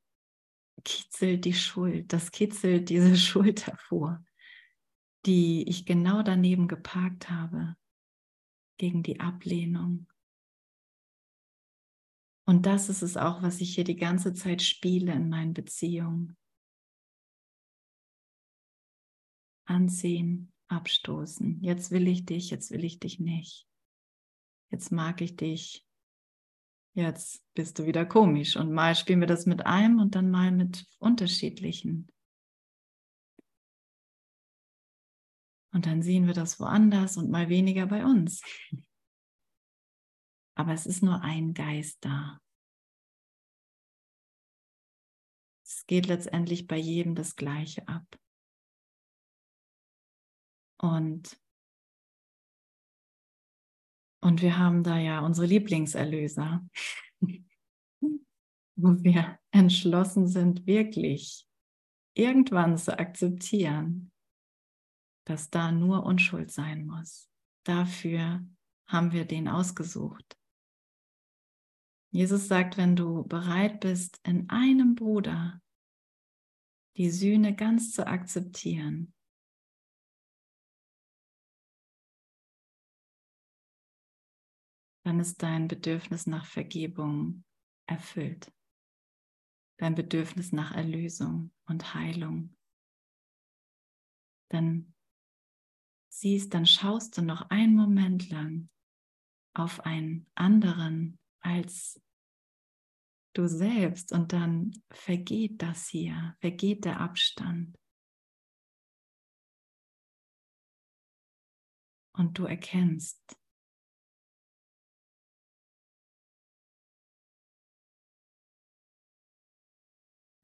kitzelt 0.84 1.46
die 1.46 1.54
Schuld, 1.54 2.12
das 2.12 2.30
kitzelt 2.30 2.90
diese 2.90 3.16
Schuld 3.16 3.66
hervor, 3.66 4.22
die 5.24 5.66
ich 5.66 5.86
genau 5.86 6.22
daneben 6.22 6.68
geparkt 6.68 7.30
habe, 7.30 7.74
gegen 8.76 9.02
die 9.02 9.18
Ablehnung. 9.18 10.08
Und 12.44 12.66
das 12.66 12.90
ist 12.90 13.00
es 13.00 13.16
auch, 13.16 13.40
was 13.40 13.62
ich 13.62 13.74
hier 13.74 13.84
die 13.84 13.96
ganze 13.96 14.34
Zeit 14.34 14.60
spiele 14.60 15.14
in 15.14 15.30
meinen 15.30 15.54
Beziehungen. 15.54 16.36
Anziehen, 19.66 20.52
abstoßen. 20.68 21.60
Jetzt 21.62 21.90
will 21.90 22.08
ich 22.08 22.24
dich, 22.24 22.50
jetzt 22.50 22.70
will 22.70 22.84
ich 22.84 22.98
dich 22.98 23.20
nicht. 23.20 23.66
Jetzt 24.70 24.90
mag 24.90 25.20
ich 25.20 25.36
dich. 25.36 25.86
Jetzt 26.94 27.44
bist 27.54 27.78
du 27.78 27.86
wieder 27.86 28.06
komisch. 28.06 28.56
Und 28.56 28.72
mal 28.72 28.94
spielen 28.94 29.20
wir 29.20 29.26
das 29.26 29.46
mit 29.46 29.66
einem 29.66 30.00
und 30.00 30.14
dann 30.14 30.30
mal 30.30 30.50
mit 30.50 30.86
unterschiedlichen. 30.98 32.10
Und 35.72 35.84
dann 35.84 36.00
sehen 36.00 36.26
wir 36.26 36.32
das 36.32 36.58
woanders 36.58 37.18
und 37.18 37.30
mal 37.30 37.50
weniger 37.50 37.86
bei 37.86 38.04
uns. 38.04 38.40
Aber 40.54 40.72
es 40.72 40.86
ist 40.86 41.02
nur 41.02 41.20
ein 41.20 41.52
Geist 41.52 41.98
da. 42.00 42.40
Es 45.62 45.84
geht 45.86 46.06
letztendlich 46.06 46.66
bei 46.66 46.78
jedem 46.78 47.14
das 47.14 47.36
Gleiche 47.36 47.86
ab. 47.88 48.06
Und, 50.78 51.40
und 54.20 54.42
wir 54.42 54.58
haben 54.58 54.82
da 54.82 54.98
ja 54.98 55.20
unsere 55.20 55.46
Lieblingserlöser, 55.46 56.68
wo 58.00 59.02
wir 59.02 59.38
entschlossen 59.50 60.28
sind, 60.28 60.66
wirklich 60.66 61.46
irgendwann 62.14 62.76
zu 62.78 62.98
akzeptieren, 62.98 64.12
dass 65.26 65.50
da 65.50 65.72
nur 65.72 66.04
Unschuld 66.04 66.50
sein 66.50 66.86
muss. 66.86 67.28
Dafür 67.64 68.46
haben 68.86 69.12
wir 69.12 69.24
den 69.24 69.48
ausgesucht. 69.48 70.36
Jesus 72.12 72.48
sagt, 72.48 72.76
wenn 72.76 72.96
du 72.96 73.24
bereit 73.24 73.80
bist, 73.80 74.20
in 74.22 74.48
einem 74.48 74.94
Bruder 74.94 75.60
die 76.96 77.10
Sühne 77.10 77.54
ganz 77.54 77.92
zu 77.92 78.06
akzeptieren, 78.06 79.12
dann 85.06 85.20
ist 85.20 85.40
dein 85.40 85.68
Bedürfnis 85.68 86.26
nach 86.26 86.46
Vergebung 86.46 87.44
erfüllt. 87.88 88.52
Dein 89.78 89.94
Bedürfnis 89.94 90.50
nach 90.50 90.72
Erlösung 90.72 91.52
und 91.66 91.94
Heilung. 91.94 92.56
Dann 94.50 94.92
siehst, 96.08 96.54
dann 96.54 96.66
schaust 96.66 97.16
du 97.16 97.22
noch 97.22 97.50
einen 97.50 97.76
Moment 97.76 98.30
lang 98.30 98.68
auf 99.54 99.78
einen 99.86 100.28
anderen 100.34 101.20
als 101.38 102.02
du 103.32 103.46
selbst 103.46 104.10
und 104.10 104.32
dann 104.32 104.72
vergeht 104.90 105.62
das 105.62 105.86
hier, 105.86 106.36
vergeht 106.40 106.84
der 106.84 106.98
Abstand. 106.98 107.78
Und 112.12 112.38
du 112.38 112.46
erkennst, 112.46 113.38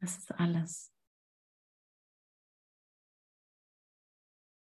das 0.03 0.19
ist 0.19 0.33
alles. 0.33 0.93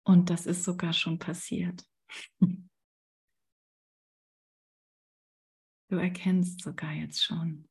Und 0.03 0.31
das 0.31 0.47
ist 0.47 0.63
sogar 0.63 0.93
schon 0.93 1.19
passiert. 1.19 1.87
Du 5.89 5.95
erkennst 5.95 6.61
sogar 6.61 6.91
jetzt 6.91 7.23
schon. 7.23 7.69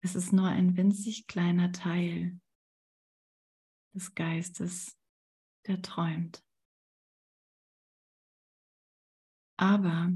Es 0.00 0.14
ist 0.14 0.32
nur 0.32 0.46
ein 0.46 0.76
winzig 0.76 1.26
kleiner 1.26 1.72
Teil 1.72 2.40
des 3.94 4.14
Geistes, 4.14 4.96
der 5.66 5.82
träumt. 5.82 6.42
Aber 9.56 10.12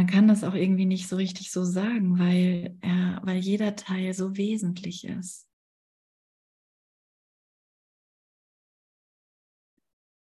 man 0.00 0.06
kann 0.06 0.28
das 0.28 0.44
auch 0.44 0.54
irgendwie 0.54 0.86
nicht 0.86 1.08
so 1.08 1.16
richtig 1.16 1.50
so 1.50 1.62
sagen, 1.62 2.18
weil, 2.18 2.74
er, 2.80 3.20
weil 3.22 3.36
jeder 3.36 3.76
Teil 3.76 4.14
so 4.14 4.34
wesentlich 4.38 5.04
ist. 5.04 5.46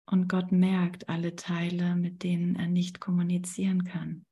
Und 0.04 0.28
Gott 0.28 0.52
merkt 0.52 1.08
alle 1.08 1.36
Teile, 1.36 1.96
mit 1.96 2.22
denen 2.22 2.54
er 2.56 2.66
nicht 2.66 3.00
kommunizieren 3.00 3.84
kann. 3.84 4.26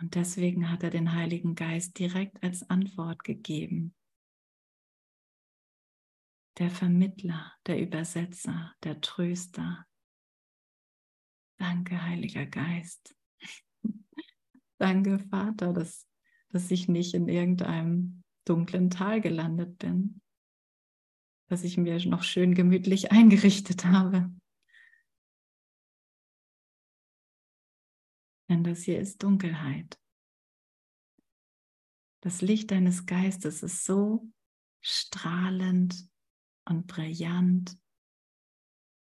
Und 0.00 0.16
deswegen 0.16 0.72
hat 0.72 0.82
er 0.82 0.90
den 0.90 1.14
Heiligen 1.14 1.54
Geist 1.54 2.00
direkt 2.00 2.42
als 2.42 2.68
Antwort 2.68 3.22
gegeben. 3.22 3.94
Der 6.58 6.70
Vermittler, 6.70 7.52
der 7.68 7.80
Übersetzer, 7.80 8.74
der 8.82 9.00
Tröster. 9.00 9.86
Danke, 11.60 12.02
Heiliger 12.02 12.46
Geist. 12.46 13.14
Danke, 14.78 15.18
Vater, 15.18 15.74
dass, 15.74 16.08
dass 16.48 16.70
ich 16.70 16.88
nicht 16.88 17.12
in 17.12 17.28
irgendeinem 17.28 18.24
dunklen 18.46 18.88
Tal 18.88 19.20
gelandet 19.20 19.76
bin, 19.76 20.22
was 21.50 21.62
ich 21.62 21.76
mir 21.76 22.02
noch 22.06 22.22
schön 22.22 22.54
gemütlich 22.54 23.12
eingerichtet 23.12 23.84
habe. 23.84 24.34
Denn 28.48 28.64
das 28.64 28.82
hier 28.82 28.98
ist 28.98 29.22
Dunkelheit. 29.22 30.00
Das 32.22 32.40
Licht 32.40 32.70
deines 32.70 33.04
Geistes 33.04 33.62
ist 33.62 33.84
so 33.84 34.26
strahlend 34.80 36.08
und 36.64 36.86
brillant 36.86 37.78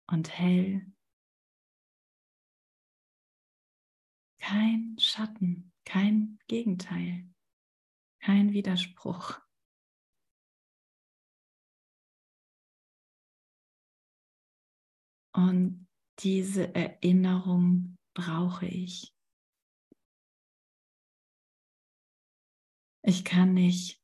und 0.08 0.29
hell. 0.29 0.92
Kein 4.43 4.97
Schatten, 4.99 5.71
kein 5.86 6.38
Gegenteil, 6.47 7.34
kein 8.19 8.51
Widerspruch. 8.51 9.39
Und 15.32 15.88
diese 16.19 16.75
Erinnerung 16.75 17.97
brauche 18.13 18.65
ich. 18.65 19.15
Ich 23.03 23.23
kann 23.23 23.53
nicht, 23.53 24.03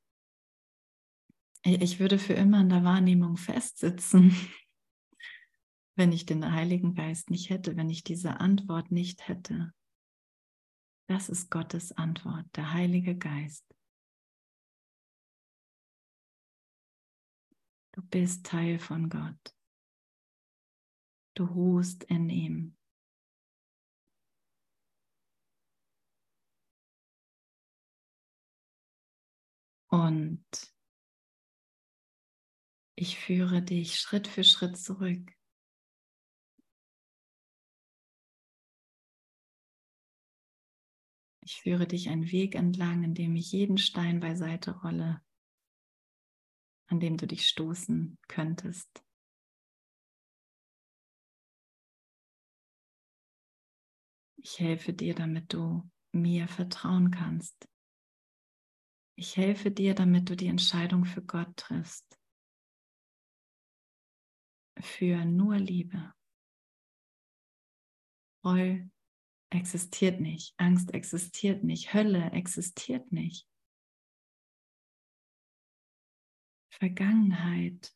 ich 1.65 1.99
würde 1.99 2.17
für 2.17 2.34
immer 2.34 2.62
in 2.62 2.69
der 2.69 2.86
Wahrnehmung 2.86 3.36
festsitzen, 3.36 4.34
wenn 5.97 6.13
ich 6.13 6.25
den 6.25 6.49
Heiligen 6.54 6.95
Geist 6.95 7.30
nicht 7.30 7.49
hätte, 7.49 7.75
wenn 7.75 7.89
ich 7.89 8.06
diese 8.06 8.39
Antwort 8.39 8.89
nicht 8.89 9.28
hätte. 9.28 9.73
Das 11.10 11.28
ist 11.28 11.50
Gottes 11.50 11.91
Antwort, 11.91 12.45
der 12.56 12.72
Heilige 12.72 13.17
Geist. 13.17 13.65
Du 17.93 18.04
bist 18.04 18.45
Teil 18.45 18.78
von 18.78 19.10
Gott. 19.10 19.56
Du 21.34 21.45
ruhst 21.45 22.04
in 22.04 22.30
ihm. 22.30 22.78
Und 29.88 30.45
ich 32.93 33.17
führe 33.17 33.63
dich 33.63 34.00
Schritt 34.00 34.28
für 34.28 34.43
Schritt 34.43 34.78
zurück. 34.78 35.38
Ich 41.50 41.64
führe 41.64 41.88
dich 41.88 42.10
einen 42.10 42.32
Weg 42.32 42.54
entlang, 42.54 43.02
in 43.02 43.16
dem 43.16 43.36
ich 43.36 43.52
jeden 43.52 43.80
Stein 43.80 44.20
beiseite 44.20 44.70
rolle, 44.82 45.20
an 46.86 47.00
dem 47.00 47.18
du 47.18 47.26
dich 47.26 47.48
stoßen 47.48 48.20
könntest. 48.28 49.04
Ich 54.36 54.60
helfe 54.60 54.94
dir, 54.94 55.16
damit 55.16 55.52
du 55.52 55.90
mir 56.12 56.48
vertrauen 56.48 57.10
kannst. 57.10 57.68
Ich 59.16 59.36
helfe 59.36 59.72
dir, 59.72 59.96
damit 59.96 60.30
du 60.30 60.36
die 60.36 60.48
Entscheidung 60.50 61.04
für 61.04 61.24
Gott 61.24 61.58
triffst. 61.58 62.20
Für 64.80 65.26
nur 65.26 65.58
Liebe. 65.58 66.14
Reue 68.44 68.92
existiert 69.50 70.20
nicht, 70.20 70.54
Angst 70.58 70.94
existiert 70.94 71.64
nicht, 71.64 71.94
Hölle 71.94 72.32
existiert 72.32 73.12
nicht. 73.12 73.48
Vergangenheit 76.70 77.94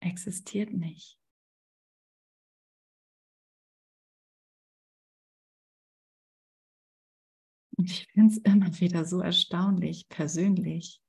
existiert 0.00 0.72
nicht. 0.72 1.18
Und 7.76 7.90
ich 7.90 8.06
finde 8.12 8.34
es 8.34 8.38
immer 8.38 8.78
wieder 8.78 9.06
so 9.06 9.20
erstaunlich, 9.20 10.08
persönlich, 10.10 11.00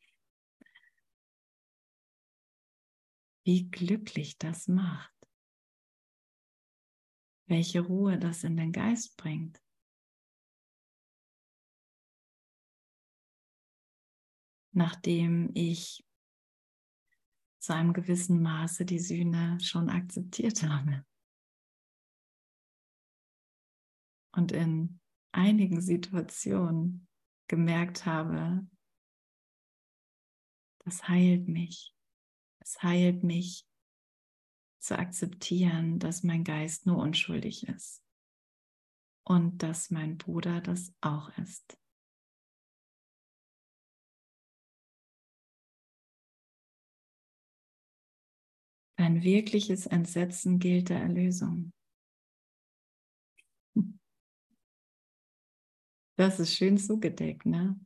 wie 3.43 3.69
glücklich 3.69 4.37
das 4.37 4.69
macht. 4.69 5.20
Welche 7.51 7.81
Ruhe 7.81 8.17
das 8.17 8.45
in 8.45 8.55
den 8.55 8.71
Geist 8.71 9.17
bringt. 9.17 9.61
Nachdem 14.71 15.51
ich 15.53 16.07
zu 17.59 17.73
einem 17.73 17.91
gewissen 17.91 18.41
Maße 18.41 18.85
die 18.85 18.99
Sühne 18.99 19.59
schon 19.59 19.89
akzeptiert 19.89 20.63
habe. 20.63 21.05
Und 24.31 24.53
in 24.53 25.01
einigen 25.33 25.81
Situationen 25.81 27.05
gemerkt 27.49 28.05
habe, 28.05 28.65
das 30.85 31.05
heilt 31.09 31.49
mich. 31.49 31.93
Es 32.59 32.81
heilt 32.81 33.25
mich 33.25 33.67
zu 34.81 34.97
akzeptieren, 34.97 35.99
dass 35.99 36.23
mein 36.23 36.43
Geist 36.43 36.85
nur 36.85 36.97
unschuldig 36.97 37.67
ist 37.67 38.03
und 39.23 39.61
dass 39.63 39.91
mein 39.91 40.17
Bruder 40.17 40.61
das 40.61 40.93
auch 41.01 41.29
ist. 41.37 41.77
Dein 48.97 49.23
wirkliches 49.23 49.87
Entsetzen 49.87 50.59
gilt 50.59 50.89
der 50.89 51.01
Erlösung. 51.01 51.71
Das 56.17 56.39
ist 56.39 56.53
schön 56.55 56.77
zugedeckt, 56.77 57.45
ne? 57.47 57.79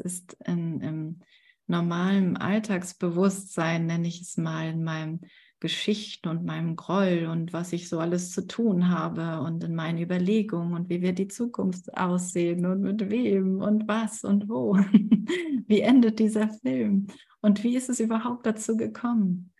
Ist 0.00 0.36
in, 0.44 0.80
im 0.80 1.20
normalen 1.66 2.36
Alltagsbewusstsein, 2.36 3.86
nenne 3.86 4.08
ich 4.08 4.20
es 4.22 4.36
mal, 4.36 4.68
in 4.70 4.82
meinem 4.82 5.20
Geschichten 5.60 6.28
und 6.28 6.44
meinem 6.44 6.74
Groll 6.74 7.28
und 7.30 7.52
was 7.52 7.72
ich 7.72 7.88
so 7.88 8.00
alles 8.00 8.32
zu 8.32 8.46
tun 8.46 8.88
habe 8.88 9.42
und 9.42 9.62
in 9.62 9.74
meinen 9.74 9.98
Überlegungen 9.98 10.72
und 10.72 10.88
wie 10.88 11.02
wir 11.02 11.12
die 11.12 11.28
Zukunft 11.28 11.96
aussehen 11.96 12.64
und 12.64 12.80
mit 12.80 13.10
wem 13.10 13.60
und 13.60 13.86
was 13.86 14.24
und 14.24 14.48
wo. 14.48 14.74
wie 15.66 15.80
endet 15.80 16.18
dieser 16.18 16.48
Film 16.48 17.08
und 17.42 17.62
wie 17.62 17.76
ist 17.76 17.90
es 17.90 18.00
überhaupt 18.00 18.46
dazu 18.46 18.76
gekommen? 18.76 19.52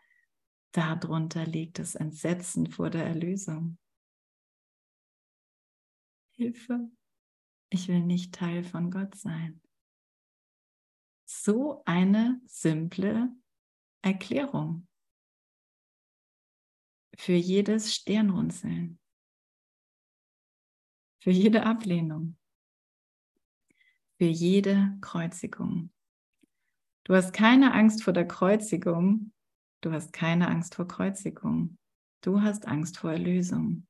Darunter 0.72 1.44
liegt 1.44 1.78
das 1.78 1.94
Entsetzen 1.94 2.66
vor 2.66 2.88
der 2.88 3.04
Erlösung. 3.04 3.76
Hilfe, 6.32 6.88
ich 7.68 7.88
will 7.88 8.00
nicht 8.00 8.34
Teil 8.34 8.64
von 8.64 8.90
Gott 8.90 9.14
sein. 9.16 9.60
So 11.32 11.84
eine 11.84 12.40
simple 12.44 13.30
Erklärung 14.02 14.88
für 17.16 17.34
jedes 17.34 17.94
Stirnrunzeln, 17.94 18.98
für 21.22 21.30
jede 21.30 21.64
Ablehnung, 21.66 22.36
für 24.18 24.26
jede 24.26 24.98
Kreuzigung. 25.00 25.92
Du 27.04 27.14
hast 27.14 27.32
keine 27.32 27.74
Angst 27.74 28.02
vor 28.02 28.12
der 28.12 28.26
Kreuzigung, 28.26 29.32
du 29.82 29.92
hast 29.92 30.12
keine 30.12 30.48
Angst 30.48 30.74
vor 30.74 30.88
Kreuzigung, 30.88 31.78
du 32.22 32.42
hast 32.42 32.66
Angst 32.66 32.98
vor 32.98 33.12
Erlösung. 33.12 33.86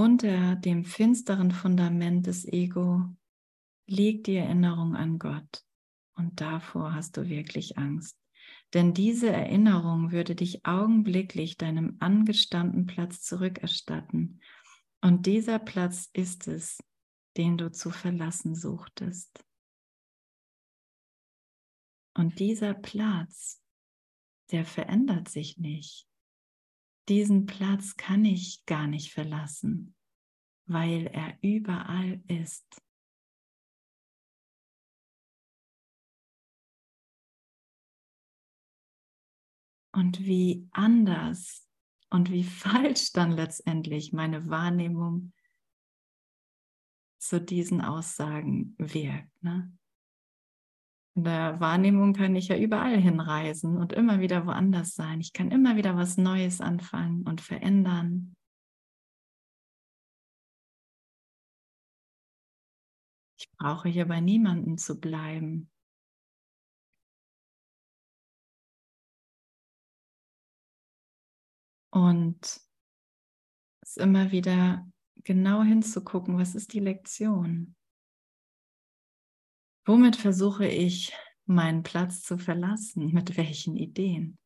Unter 0.00 0.56
dem 0.56 0.86
finsteren 0.86 1.50
Fundament 1.50 2.26
des 2.26 2.46
Ego 2.46 3.04
liegt 3.86 4.28
die 4.28 4.36
Erinnerung 4.36 4.96
an 4.96 5.18
Gott 5.18 5.62
und 6.14 6.40
davor 6.40 6.94
hast 6.94 7.18
du 7.18 7.28
wirklich 7.28 7.76
Angst. 7.76 8.18
Denn 8.72 8.94
diese 8.94 9.28
Erinnerung 9.28 10.10
würde 10.10 10.34
dich 10.34 10.64
augenblicklich 10.64 11.58
deinem 11.58 11.98
angestammten 12.00 12.86
Platz 12.86 13.20
zurückerstatten. 13.20 14.40
Und 15.02 15.26
dieser 15.26 15.58
Platz 15.58 16.08
ist 16.14 16.48
es, 16.48 16.78
den 17.36 17.58
du 17.58 17.70
zu 17.70 17.90
verlassen 17.90 18.54
suchtest. 18.54 19.44
Und 22.14 22.38
dieser 22.38 22.72
Platz, 22.72 23.62
der 24.50 24.64
verändert 24.64 25.28
sich 25.28 25.58
nicht. 25.58 26.09
Diesen 27.10 27.44
Platz 27.44 27.96
kann 27.96 28.24
ich 28.24 28.64
gar 28.66 28.86
nicht 28.86 29.12
verlassen, 29.12 29.94
weil 30.66 31.06
er 31.08 31.36
überall 31.42 32.22
ist. 32.28 32.80
und 39.92 40.24
wie 40.24 40.68
anders 40.70 41.68
und 42.10 42.30
wie 42.30 42.44
falsch 42.62 43.12
dann 43.12 43.32
letztendlich 43.32 44.12
meine 44.12 44.48
Wahrnehmung 44.48 45.32
zu 47.18 47.40
diesen 47.40 47.80
Aussagen 47.80 48.74
wirkt. 48.78 49.30
Ne? 49.42 49.76
In 51.20 51.24
der 51.24 51.60
Wahrnehmung 51.60 52.14
kann 52.14 52.34
ich 52.34 52.48
ja 52.48 52.56
überall 52.56 52.96
hinreisen 52.96 53.76
und 53.76 53.92
immer 53.92 54.20
wieder 54.20 54.46
woanders 54.46 54.94
sein. 54.94 55.20
Ich 55.20 55.34
kann 55.34 55.50
immer 55.50 55.76
wieder 55.76 55.94
was 55.94 56.16
Neues 56.16 56.62
anfangen 56.62 57.24
und 57.28 57.42
verändern. 57.42 58.34
Ich 63.38 63.50
brauche 63.58 63.90
hier 63.90 64.08
bei 64.08 64.22
niemandem 64.22 64.78
zu 64.78 64.98
bleiben. 64.98 65.70
Und 71.90 72.62
es 73.82 73.98
immer 73.98 74.30
wieder 74.30 74.90
genau 75.16 75.62
hinzugucken, 75.64 76.38
was 76.38 76.54
ist 76.54 76.72
die 76.72 76.80
Lektion? 76.80 77.76
Womit 79.90 80.14
versuche 80.14 80.68
ich, 80.68 81.12
meinen 81.46 81.82
Platz 81.82 82.22
zu 82.22 82.38
verlassen? 82.38 83.12
Mit 83.12 83.36
welchen 83.36 83.74
Ideen? 83.74 84.38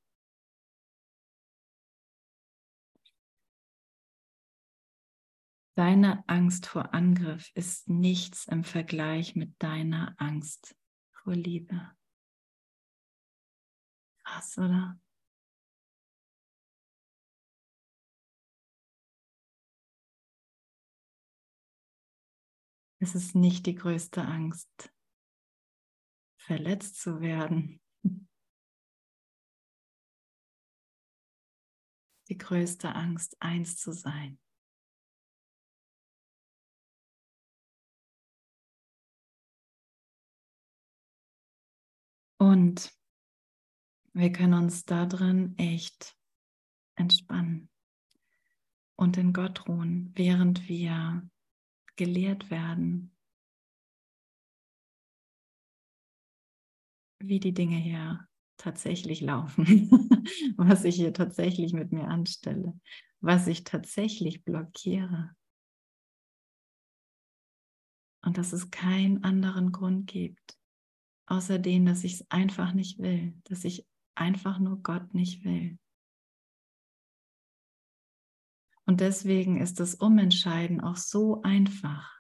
Deine 5.77 6.27
Angst 6.29 6.65
vor 6.65 6.95
Angriff 6.95 7.51
ist 7.55 7.91
nichts 7.91 8.47
im 8.47 8.65
Vergleich 8.65 9.37
mit 9.37 9.55
deiner 9.63 10.15
Angst 10.17 10.75
vor 11.13 11.35
Liebe. 11.35 11.95
Krass, 14.25 14.57
oder? 14.57 14.99
Es 22.99 23.15
ist 23.15 23.35
nicht 23.35 23.67
die 23.67 23.75
größte 23.75 24.23
Angst, 24.23 24.94
verletzt 26.45 27.01
zu 27.01 27.21
werden. 27.21 27.81
Die 32.29 32.39
größte 32.39 32.95
Angst, 32.95 33.37
eins 33.41 33.77
zu 33.77 33.93
sein. 33.93 34.39
Und 42.39 42.93
wir 44.13 44.31
können 44.33 44.55
uns 44.55 44.85
da 44.85 45.07
drin 45.07 45.55
echt 45.57 46.15
entspannen 46.95 47.71
und 48.97 49.17
in 49.17 49.33
Gott 49.33 49.67
ruhen, 49.67 50.13
während 50.15 50.69
wir 50.69 51.29
gelehrt 51.97 52.51
werden, 52.51 53.14
wie 57.29 57.41
die 57.41 57.55
Dinge 57.55 57.77
hier 57.77 58.27
tatsächlich 58.57 59.21
laufen, 59.21 59.67
was 60.57 60.85
ich 60.85 60.97
hier 60.97 61.13
tatsächlich 61.13 61.73
mit 61.73 61.93
mir 61.93 62.09
anstelle, 62.09 62.79
was 63.21 63.47
ich 63.47 63.65
tatsächlich 63.65 64.45
blockiere. 64.45 65.35
Und 68.23 68.39
dass 68.39 68.53
es 68.53 68.71
keinen 68.71 69.23
anderen 69.23 69.71
Grund 69.73 70.07
gibt, 70.07 70.59
außer 71.27 71.59
den, 71.59 71.85
dass 71.85 72.05
ich 72.05 72.15
es 72.15 72.31
einfach 72.31 72.73
nicht 72.73 72.99
will, 72.99 73.35
dass 73.45 73.65
ich 73.65 73.87
einfach 74.15 74.59
nur 74.59 74.83
Gott 74.83 75.13
nicht 75.13 75.45
will. 75.45 75.79
Und 78.87 79.01
deswegen 79.01 79.61
ist 79.61 79.81
das 79.81 79.95
Umentscheiden 79.95 80.81
auch 80.81 80.97
so 80.97 81.43
einfach. 81.43 82.14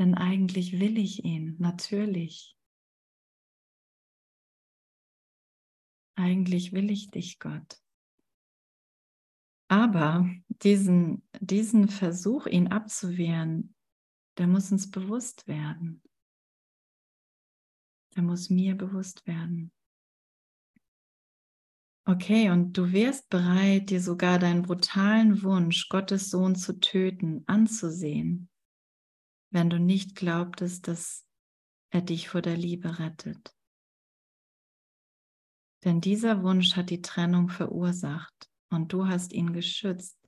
Denn 0.00 0.14
eigentlich 0.14 0.80
will 0.80 0.96
ich 0.96 1.24
ihn, 1.26 1.56
natürlich. 1.58 2.56
Eigentlich 6.14 6.72
will 6.72 6.90
ich 6.90 7.10
dich, 7.10 7.38
Gott. 7.38 7.82
Aber 9.68 10.26
diesen, 10.48 11.22
diesen 11.40 11.88
Versuch, 11.88 12.46
ihn 12.46 12.68
abzuwehren, 12.68 13.74
der 14.38 14.46
muss 14.46 14.72
uns 14.72 14.90
bewusst 14.90 15.46
werden. 15.46 16.02
Der 18.16 18.22
muss 18.22 18.48
mir 18.48 18.76
bewusst 18.76 19.26
werden. 19.26 19.70
Okay, 22.06 22.48
und 22.48 22.72
du 22.72 22.90
wärst 22.90 23.28
bereit, 23.28 23.90
dir 23.90 24.00
sogar 24.00 24.38
deinen 24.38 24.62
brutalen 24.62 25.42
Wunsch, 25.42 25.90
Gottes 25.90 26.30
Sohn 26.30 26.56
zu 26.56 26.80
töten, 26.80 27.44
anzusehen, 27.46 28.49
wenn 29.50 29.68
du 29.68 29.78
nicht 29.78 30.14
glaubtest, 30.14 30.88
dass 30.88 31.26
er 31.90 32.02
dich 32.02 32.28
vor 32.28 32.42
der 32.42 32.56
Liebe 32.56 32.98
rettet. 32.98 33.54
Denn 35.84 36.00
dieser 36.00 36.42
Wunsch 36.42 36.76
hat 36.76 36.90
die 36.90 37.02
Trennung 37.02 37.48
verursacht 37.48 38.50
und 38.70 38.92
du 38.92 39.08
hast 39.08 39.32
ihn 39.32 39.52
geschützt, 39.52 40.18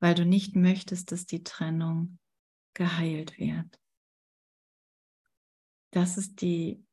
weil 0.00 0.14
du 0.14 0.24
nicht 0.24 0.54
möchtest, 0.54 1.12
dass 1.12 1.26
die 1.26 1.42
Trennung 1.42 2.18
geheilt 2.74 3.38
wird. 3.38 3.80
Das 5.90 6.16
ist 6.16 6.40
die, 6.40 6.84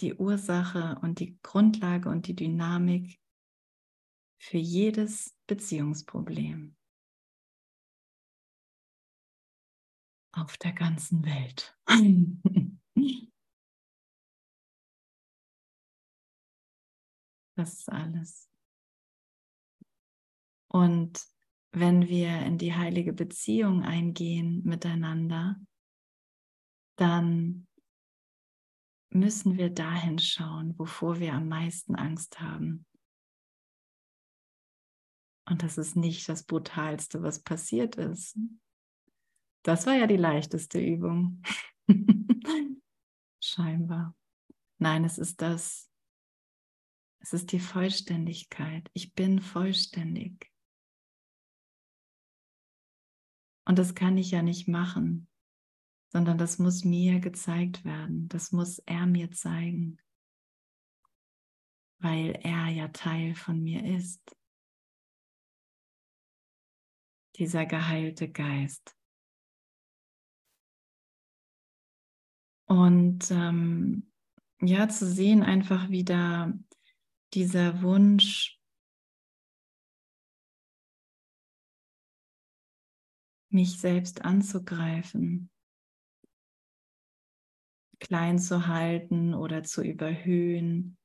die 0.00 0.14
Ursache 0.14 0.98
und 1.02 1.20
die 1.20 1.38
Grundlage 1.42 2.08
und 2.08 2.26
die 2.26 2.34
Dynamik 2.34 3.20
für 4.40 4.58
jedes 4.58 5.36
Beziehungsproblem 5.46 6.77
auf 10.40 10.56
der 10.58 10.72
ganzen 10.72 11.24
Welt. 11.24 11.76
Das 17.56 17.72
ist 17.72 17.88
alles. 17.88 18.48
Und 20.70 21.20
wenn 21.72 22.06
wir 22.06 22.42
in 22.42 22.56
die 22.56 22.72
heilige 22.72 23.12
Beziehung 23.12 23.82
eingehen 23.82 24.62
miteinander, 24.62 25.56
dann 26.96 27.66
müssen 29.10 29.58
wir 29.58 29.70
dahin 29.70 30.20
schauen, 30.20 30.78
wovor 30.78 31.18
wir 31.18 31.34
am 31.34 31.48
meisten 31.48 31.96
Angst 31.96 32.38
haben. 32.38 32.86
Und 35.48 35.64
das 35.64 35.78
ist 35.78 35.96
nicht 35.96 36.28
das 36.28 36.44
Brutalste, 36.44 37.22
was 37.22 37.42
passiert 37.42 37.96
ist. 37.96 38.38
Das 39.68 39.84
war 39.84 39.92
ja 39.92 40.06
die 40.06 40.16
leichteste 40.16 40.80
Übung. 40.80 41.42
Scheinbar. 43.38 44.16
Nein, 44.78 45.04
es 45.04 45.18
ist 45.18 45.42
das, 45.42 45.92
es 47.18 47.34
ist 47.34 47.52
die 47.52 47.60
Vollständigkeit. 47.60 48.88
Ich 48.94 49.12
bin 49.12 49.42
vollständig. 49.42 50.50
Und 53.66 53.78
das 53.78 53.94
kann 53.94 54.16
ich 54.16 54.30
ja 54.30 54.40
nicht 54.40 54.68
machen, 54.68 55.28
sondern 56.14 56.38
das 56.38 56.58
muss 56.58 56.84
mir 56.84 57.20
gezeigt 57.20 57.84
werden. 57.84 58.26
Das 58.30 58.52
muss 58.52 58.78
er 58.78 59.04
mir 59.04 59.32
zeigen, 59.32 60.00
weil 61.98 62.40
er 62.42 62.68
ja 62.68 62.88
Teil 62.88 63.34
von 63.34 63.62
mir 63.62 63.84
ist. 63.84 64.34
Dieser 67.36 67.66
geheilte 67.66 68.30
Geist. 68.30 68.97
Und 72.68 73.30
ähm, 73.30 74.12
ja, 74.60 74.88
zu 74.88 75.06
sehen 75.06 75.42
einfach 75.42 75.88
wieder 75.88 76.52
dieser 77.32 77.82
Wunsch, 77.82 78.60
mich 83.50 83.80
selbst 83.80 84.22
anzugreifen, 84.22 85.50
klein 88.00 88.38
zu 88.38 88.66
halten 88.66 89.34
oder 89.34 89.62
zu 89.62 89.82
überhöhen, 89.82 90.98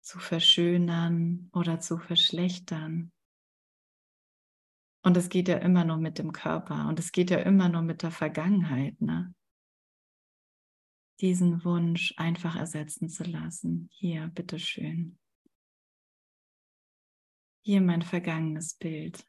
zu 0.00 0.20
verschönern 0.20 1.50
oder 1.52 1.80
zu 1.80 1.98
verschlechtern. 1.98 3.12
Und 5.02 5.16
es 5.16 5.28
geht 5.28 5.48
ja 5.48 5.56
immer 5.58 5.84
nur 5.84 5.96
mit 5.96 6.18
dem 6.18 6.30
Körper 6.32 6.88
und 6.88 7.00
es 7.00 7.10
geht 7.10 7.30
ja 7.30 7.38
immer 7.38 7.68
nur 7.68 7.82
mit 7.82 8.02
der 8.02 8.12
Vergangenheit. 8.12 9.00
Ne? 9.00 9.34
Diesen 11.20 11.64
Wunsch 11.64 12.14
einfach 12.16 12.56
ersetzen 12.56 13.10
zu 13.10 13.24
lassen. 13.24 13.88
Hier, 13.92 14.28
bitteschön. 14.28 15.18
Hier 17.62 17.82
mein 17.82 18.00
vergangenes 18.00 18.74
Bild. 18.74 19.26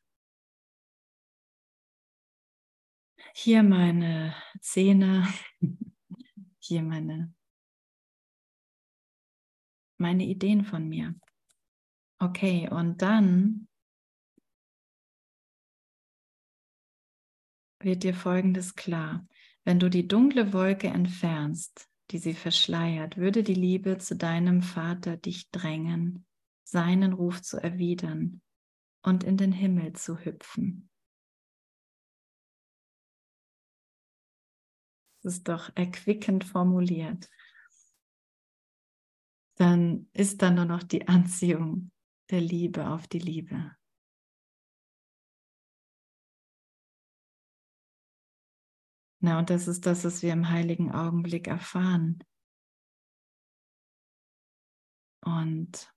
Hier 3.34 3.64
meine 3.64 4.36
Zähne. 4.62 5.28
Hier 6.60 6.84
meine, 6.84 7.34
meine 9.98 10.26
Ideen 10.26 10.64
von 10.64 10.88
mir. 10.88 11.16
Okay, 12.20 12.70
und 12.70 13.02
dann 13.02 13.68
wird 17.80 18.04
dir 18.04 18.14
Folgendes 18.14 18.76
klar. 18.76 19.28
Wenn 19.64 19.80
du 19.80 19.90
die 19.90 20.08
dunkle 20.08 20.54
Wolke 20.54 20.88
entfernst, 20.88 21.88
die 22.10 22.18
sie 22.18 22.34
verschleiert, 22.34 23.18
würde 23.18 23.44
die 23.44 23.54
Liebe 23.54 23.98
zu 23.98 24.16
deinem 24.16 24.62
Vater 24.62 25.18
dich 25.18 25.50
drängen, 25.52 26.26
seinen 26.64 27.14
Ruf 27.14 27.42
zu 27.42 27.58
erwidern 27.58 28.42
und 29.04 29.24
in 29.24 29.38
den 29.38 29.52
Himmel 29.52 29.94
zu 29.94 30.18
hüpfen. 30.18 30.90
Das 35.24 35.34
ist 35.36 35.48
doch 35.48 35.70
erquickend 35.76 36.44
formuliert. 36.44 37.30
Dann 39.56 40.10
ist 40.14 40.42
da 40.42 40.50
nur 40.50 40.66
noch 40.66 40.82
die 40.82 41.08
Anziehung 41.08 41.92
der 42.32 42.42
Liebe 42.42 42.90
auf 42.90 43.08
die 43.08 43.20
Liebe. 43.20 43.76
Na, 49.24 49.38
und 49.38 49.52
das 49.52 49.68
ist 49.68 49.86
das, 49.86 50.04
was 50.04 50.24
wir 50.24 50.34
im 50.34 50.50
heiligen 50.50 50.92
Augenblick 50.92 51.48
erfahren. 51.48 52.24
Und, 55.24 55.94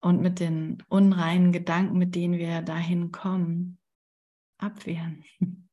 und 0.00 0.22
mit 0.22 0.38
den 0.38 0.84
unreinen 0.88 1.50
Gedanken, 1.50 1.98
mit 1.98 2.14
denen 2.14 2.38
wir 2.38 2.62
dahin 2.62 3.10
kommen, 3.10 3.80
abwehren. 4.58 5.24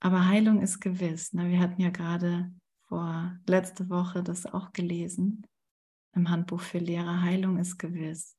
Aber 0.00 0.26
Heilung 0.26 0.60
ist 0.60 0.80
gewiss. 0.80 1.32
Ne? 1.32 1.48
Wir 1.50 1.60
hatten 1.60 1.80
ja 1.80 1.90
gerade 1.90 2.52
vor 2.88 3.38
letzte 3.46 3.88
Woche 3.90 4.24
das 4.24 4.44
auch 4.44 4.72
gelesen 4.72 5.46
im 6.14 6.30
Handbuch 6.30 6.60
für 6.60 6.78
Lehrer. 6.78 7.22
Heilung 7.22 7.58
ist 7.58 7.78
gewiss. 7.78 8.36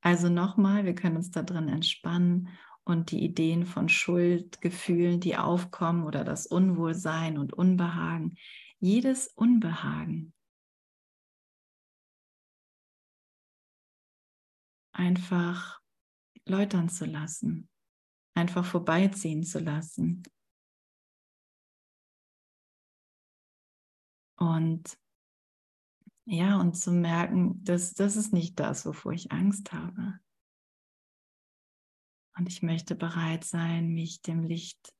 Also 0.00 0.30
nochmal, 0.30 0.86
wir 0.86 0.94
können 0.94 1.16
uns 1.16 1.30
da 1.30 1.42
drin 1.42 1.68
entspannen 1.68 2.48
und 2.84 3.10
die 3.10 3.24
Ideen 3.24 3.66
von 3.66 3.88
Schuldgefühlen, 3.88 5.20
die 5.20 5.36
aufkommen 5.36 6.04
oder 6.04 6.24
das 6.24 6.46
Unwohlsein 6.46 7.38
und 7.38 7.52
Unbehagen, 7.52 8.36
jedes 8.78 9.28
Unbehagen 9.28 10.34
einfach 14.92 15.80
läutern 16.46 16.88
zu 16.88 17.04
lassen, 17.04 17.68
einfach 18.34 18.64
vorbeiziehen 18.64 19.42
zu 19.42 19.58
lassen. 19.58 20.22
Und 24.36 24.98
ja, 26.26 26.58
und 26.60 26.74
zu 26.74 26.90
merken, 26.90 27.62
dass 27.64 27.94
das 27.94 28.16
ist 28.16 28.32
nicht 28.32 28.58
das, 28.58 28.86
wovor 28.86 29.12
ich 29.12 29.30
Angst 29.30 29.72
habe. 29.72 30.18
Und 32.36 32.48
ich 32.48 32.62
möchte 32.62 32.96
bereit 32.96 33.44
sein, 33.44 33.88
mich 33.88 34.20
dem 34.22 34.42
Licht 34.42 34.92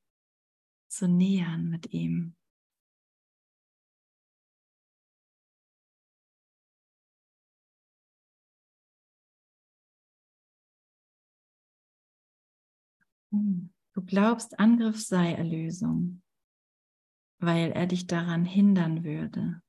zu 0.87 1.07
nähern 1.07 1.69
mit 1.69 1.91
ihm. 1.91 2.35
Hm. 13.31 13.69
Du 13.93 14.01
glaubst, 14.01 14.59
Angriff 14.59 15.01
sei 15.01 15.33
Erlösung, 15.33 16.21
weil 17.39 17.71
er 17.71 17.87
dich 17.87 18.07
daran 18.07 18.45
hindern 18.45 19.03
würde, 19.03 19.61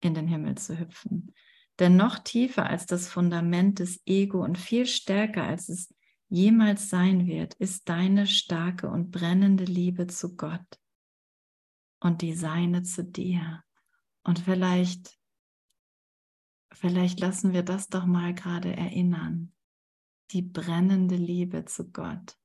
in 0.00 0.14
den 0.14 0.28
Himmel 0.28 0.56
zu 0.56 0.78
hüpfen. 0.78 1.34
Denn 1.78 1.96
noch 1.96 2.18
tiefer 2.18 2.66
als 2.66 2.86
das 2.86 3.08
Fundament 3.08 3.78
des 3.78 4.00
Ego 4.06 4.44
und 4.44 4.58
viel 4.58 4.86
stärker 4.86 5.42
als 5.42 5.68
es 5.68 5.92
jemals 6.32 6.88
sein 6.88 7.26
wird, 7.26 7.52
ist 7.54 7.90
deine 7.90 8.26
starke 8.26 8.88
und 8.88 9.10
brennende 9.10 9.64
Liebe 9.64 10.06
zu 10.06 10.34
Gott 10.34 10.80
und 12.00 12.22
die 12.22 12.32
seine 12.32 12.82
zu 12.84 13.04
dir. 13.04 13.62
Und 14.24 14.38
vielleicht, 14.38 15.20
vielleicht 16.72 17.20
lassen 17.20 17.52
wir 17.52 17.62
das 17.62 17.88
doch 17.88 18.06
mal 18.06 18.32
gerade 18.32 18.74
erinnern. 18.74 19.52
Die 20.30 20.40
brennende 20.40 21.16
Liebe 21.16 21.66
zu 21.66 21.90
Gott. 21.90 22.38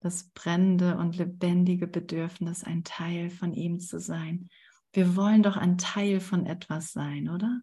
Das 0.00 0.28
brennende 0.32 0.98
und 0.98 1.16
lebendige 1.16 1.86
Bedürfnis, 1.86 2.62
ein 2.62 2.84
Teil 2.84 3.30
von 3.30 3.54
ihm 3.54 3.80
zu 3.80 3.98
sein. 4.00 4.50
Wir 4.92 5.16
wollen 5.16 5.42
doch 5.42 5.56
ein 5.56 5.78
Teil 5.78 6.20
von 6.20 6.44
etwas 6.44 6.92
sein, 6.92 7.30
oder? 7.30 7.62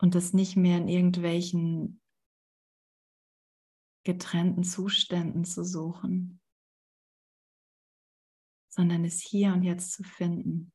Und 0.00 0.14
das 0.14 0.32
nicht 0.32 0.56
mehr 0.56 0.78
in 0.78 0.88
irgendwelchen 0.88 2.00
getrennten 4.04 4.64
Zuständen 4.64 5.44
zu 5.44 5.62
suchen, 5.62 6.40
sondern 8.70 9.04
es 9.04 9.20
hier 9.20 9.52
und 9.52 9.62
jetzt 9.62 9.92
zu 9.92 10.02
finden. 10.02 10.72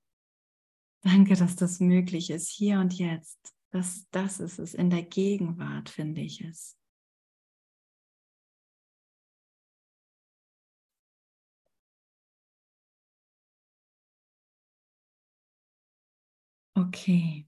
Danke, 1.01 1.35
dass 1.35 1.55
das 1.55 1.79
möglich 1.79 2.29
ist, 2.29 2.49
hier 2.49 2.79
und 2.79 2.93
jetzt. 2.93 3.55
Das, 3.71 4.07
das 4.11 4.39
ist 4.39 4.59
es, 4.59 4.73
in 4.73 4.89
der 4.89 5.03
Gegenwart 5.03 5.89
finde 5.89 6.21
ich 6.21 6.41
es. 6.41 6.77
Okay. 16.77 17.47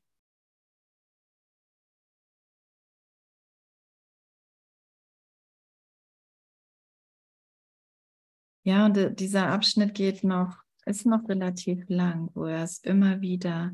Ja, 8.67 8.85
und 8.85 9.21
dieser 9.21 9.47
Abschnitt 9.47 9.93
geht 9.95 10.25
noch, 10.25 10.57
ist 10.85 11.05
noch 11.05 11.29
relativ 11.29 11.85
lang, 11.87 12.29
wo 12.33 12.43
er 12.43 12.63
es 12.63 12.79
immer 12.79 13.21
wieder, 13.21 13.73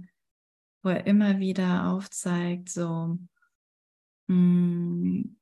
wo 0.84 0.90
er 0.90 1.08
immer 1.08 1.40
wieder 1.40 1.90
aufzeigt, 1.90 2.70
so, 2.70 3.18
mh, 4.28 4.36
hm, 4.36 5.40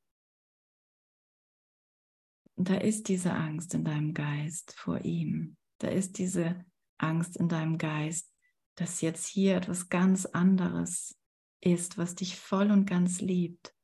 da 2.56 2.76
ist 2.76 3.10
diese 3.10 3.34
Angst 3.34 3.74
in 3.74 3.84
deinem 3.84 4.14
Geist 4.14 4.74
vor 4.78 5.04
ihm. 5.04 5.58
Da 5.80 5.90
ist 5.90 6.18
diese 6.18 6.64
Angst 6.98 7.36
in 7.36 7.50
deinem 7.50 7.78
Geist, 7.78 8.34
dass 8.76 9.02
jetzt 9.02 9.28
hier 9.28 9.58
etwas 9.58 9.90
ganz 9.90 10.26
anderes 10.28 11.20
ist, 11.60 11.98
was 11.98 12.16
dich 12.16 12.40
voll 12.40 12.72
und 12.72 12.86
ganz 12.86 13.20
liebt, 13.20 13.76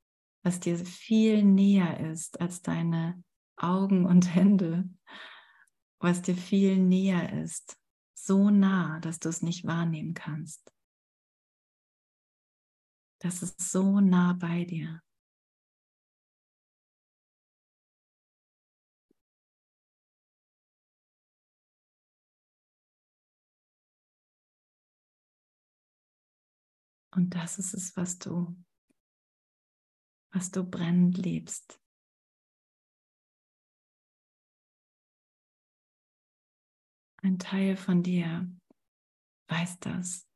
was 0.43 0.61
dir 0.61 0.77
viel 0.77 1.43
näher 1.43 2.09
ist 2.09 2.39
als 2.39 2.61
deine 2.61 3.21
Augen 3.57 4.05
und 4.05 4.33
Hände 4.33 4.89
was 5.99 6.21
dir 6.21 6.35
viel 6.35 6.77
näher 6.77 7.41
ist, 7.43 7.77
so 8.13 8.49
nah, 8.49 8.99
dass 8.99 9.19
du 9.19 9.29
es 9.29 9.41
nicht 9.41 9.65
wahrnehmen 9.65 10.13
kannst. 10.13 10.71
Das 13.19 13.41
ist 13.41 13.59
so 13.71 13.99
nah 13.99 14.33
bei 14.33 14.63
dir. 14.63 15.01
Und 27.11 27.33
das 27.33 27.57
ist 27.57 27.73
es, 27.73 27.97
was 27.97 28.19
du, 28.19 28.55
was 30.31 30.51
du 30.51 30.63
brennend 30.63 31.17
liebst. 31.17 31.79
Ein 37.23 37.39
Teil 37.39 37.75
von 37.75 38.03
dir 38.03 38.49
weiß 39.47 39.79
das. 39.79 40.27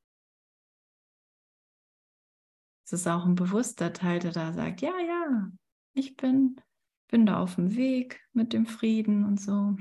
Es 2.86 2.94
ist 2.94 3.08
auch 3.08 3.26
ein 3.26 3.36
bewusster 3.36 3.94
Teil, 3.94 4.20
der 4.20 4.32
da 4.32 4.52
sagt, 4.52 4.82
ja, 4.82 4.98
ja, 5.00 5.52
ich 5.94 6.18
bin, 6.18 6.60
bin 7.08 7.26
da 7.26 7.40
auf 7.40 7.56
dem 7.56 7.76
Weg 7.76 8.22
mit 8.34 8.54
dem 8.54 8.66
Frieden 8.66 9.24
und 9.26 9.40
so. 9.40 9.76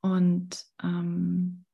Und 0.00 0.64
ähm, 0.82 1.64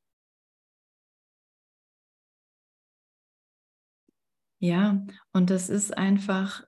ja, 4.59 5.05
und 5.33 5.51
das 5.51 5.69
ist 5.69 5.97
einfach 5.97 6.65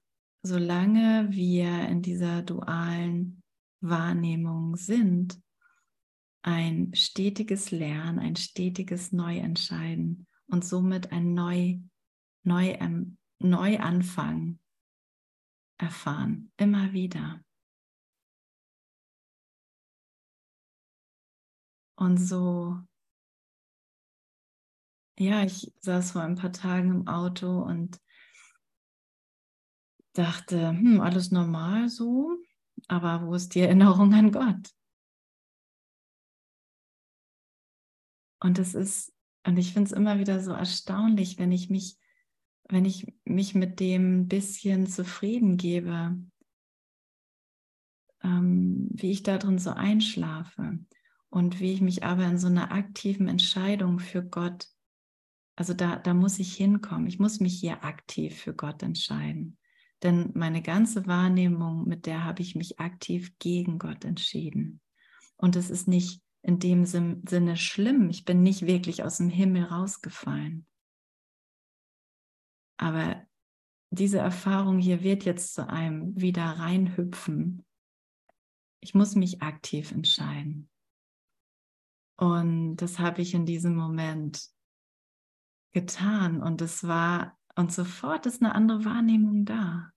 solange 0.47 1.29
wir 1.31 1.89
in 1.89 2.03
dieser 2.03 2.43
dualen 2.43 3.43
Wahrnehmung 3.81 4.77
sind, 4.77 5.41
ein 6.43 6.95
stetiges 6.95 7.73
Lernen, 7.73 8.19
ein 8.21 8.37
stetiges 8.37 9.13
Neuentscheiden 9.13 10.27
und 10.47 10.65
somit 10.65 11.11
ein 11.11 11.35
Neu, 11.35 11.81
Neu, 12.45 12.71
ähm, 12.79 13.19
Neuanfang 13.41 14.61
erfahren, 15.79 16.53
immer 16.57 16.93
wieder. 16.93 17.41
Und 21.99 22.19
so, 22.19 22.79
ja, 25.19 25.43
ich 25.45 25.73
saß 25.81 26.13
vor 26.13 26.23
ein 26.23 26.37
paar 26.37 26.53
Tagen 26.53 26.91
im 26.91 27.09
Auto 27.09 27.63
und 27.63 27.99
dachte, 30.19 30.71
hm, 30.71 31.01
alles 31.01 31.31
normal 31.31 31.89
so, 31.89 32.37
aber 32.89 33.27
wo 33.27 33.35
ist 33.35 33.55
die 33.55 33.61
Erinnerung 33.61 34.13
an 34.15 34.33
Gott? 34.33 34.71
Und 38.41 38.59
es 38.59 38.75
ist, 38.75 39.13
und 39.45 39.57
ich 39.57 39.73
finde 39.73 39.89
es 39.89 39.93
immer 39.93 40.19
wieder 40.19 40.41
so 40.41 40.53
erstaunlich, 40.53 41.39
wenn 41.39 41.53
ich 41.53 41.71
mich, 41.71 41.99
wenn 42.69 42.85
ich 42.85 43.15
mich 43.25 43.55
mit 43.55 43.81
dem 43.81 44.29
bisschen 44.29 44.87
zufrieden 44.87 45.57
gebe, 45.57 46.17
ähm, 48.23 48.89
wie 48.93 49.11
ich 49.11 49.23
da 49.23 49.39
drin 49.39 49.59
so 49.59 49.71
einschlafe 49.71 50.79
und 51.31 51.61
wie 51.61 51.73
ich 51.73 51.81
mich 51.81 52.05
aber 52.05 52.25
in 52.27 52.39
so 52.39 52.49
einer 52.49 52.73
aktiven 52.73 53.29
Entscheidung 53.29 53.99
für 53.99 54.23
Gott, 54.23 54.69
also 55.57 55.73
da, 55.73 55.97
da 55.97 56.13
muss 56.13 56.39
ich 56.39 56.55
hinkommen. 56.55 57.07
Ich 57.07 57.19
muss 57.19 57.41
mich 57.41 57.59
hier 57.59 57.83
aktiv 57.83 58.39
für 58.39 58.55
Gott 58.55 58.83
entscheiden. 58.83 59.57
Denn 60.03 60.31
meine 60.35 60.63
ganze 60.63 61.07
Wahrnehmung, 61.07 61.89
mit 61.89 62.07
der 62.07 62.25
habe 62.25 62.43
ich 62.43 62.55
mich 62.55 62.79
aktiv 62.79 63.33
gegen 63.39 63.79
Gott 63.79 64.05
entschieden. 64.05 64.81
Und 65.37 65.57
es 65.57 65.71
ist 65.71 65.89
nicht 65.89 66.23
in 66.43 66.59
dem 66.59 66.85
Sinne 66.85 67.57
schlimm. 67.57 68.09
Ich 68.09 68.25
bin 68.25 68.43
nicht 68.43 68.63
wirklich 68.67 69.03
aus 69.03 69.17
dem 69.17 69.29
Himmel 69.29 69.65
rausgefallen. 69.65 70.67
Aber 72.77 73.27
diese 73.91 74.19
Erfahrung 74.19 74.79
hier 74.79 75.03
wird 75.03 75.25
jetzt 75.25 75.55
zu 75.55 75.69
einem 75.69 76.21
wieder 76.21 76.45
reinhüpfen. 76.45 77.65
Ich 78.81 78.95
muss 78.95 79.15
mich 79.15 79.43
aktiv 79.43 79.91
entscheiden. 79.93 80.69
Und 82.17 82.77
das 82.77 82.99
habe 82.99 83.23
ich 83.23 83.35
in 83.35 83.47
diesem 83.47 83.75
Moment 83.75 84.51
getan. 85.73 86.43
Und 86.43 86.63
es 86.63 86.87
war 86.87 87.39
und 87.57 87.73
sofort 87.73 88.27
ist 88.27 88.42
eine 88.42 88.55
andere 88.55 88.85
Wahrnehmung 88.85 89.45
da. 89.45 89.90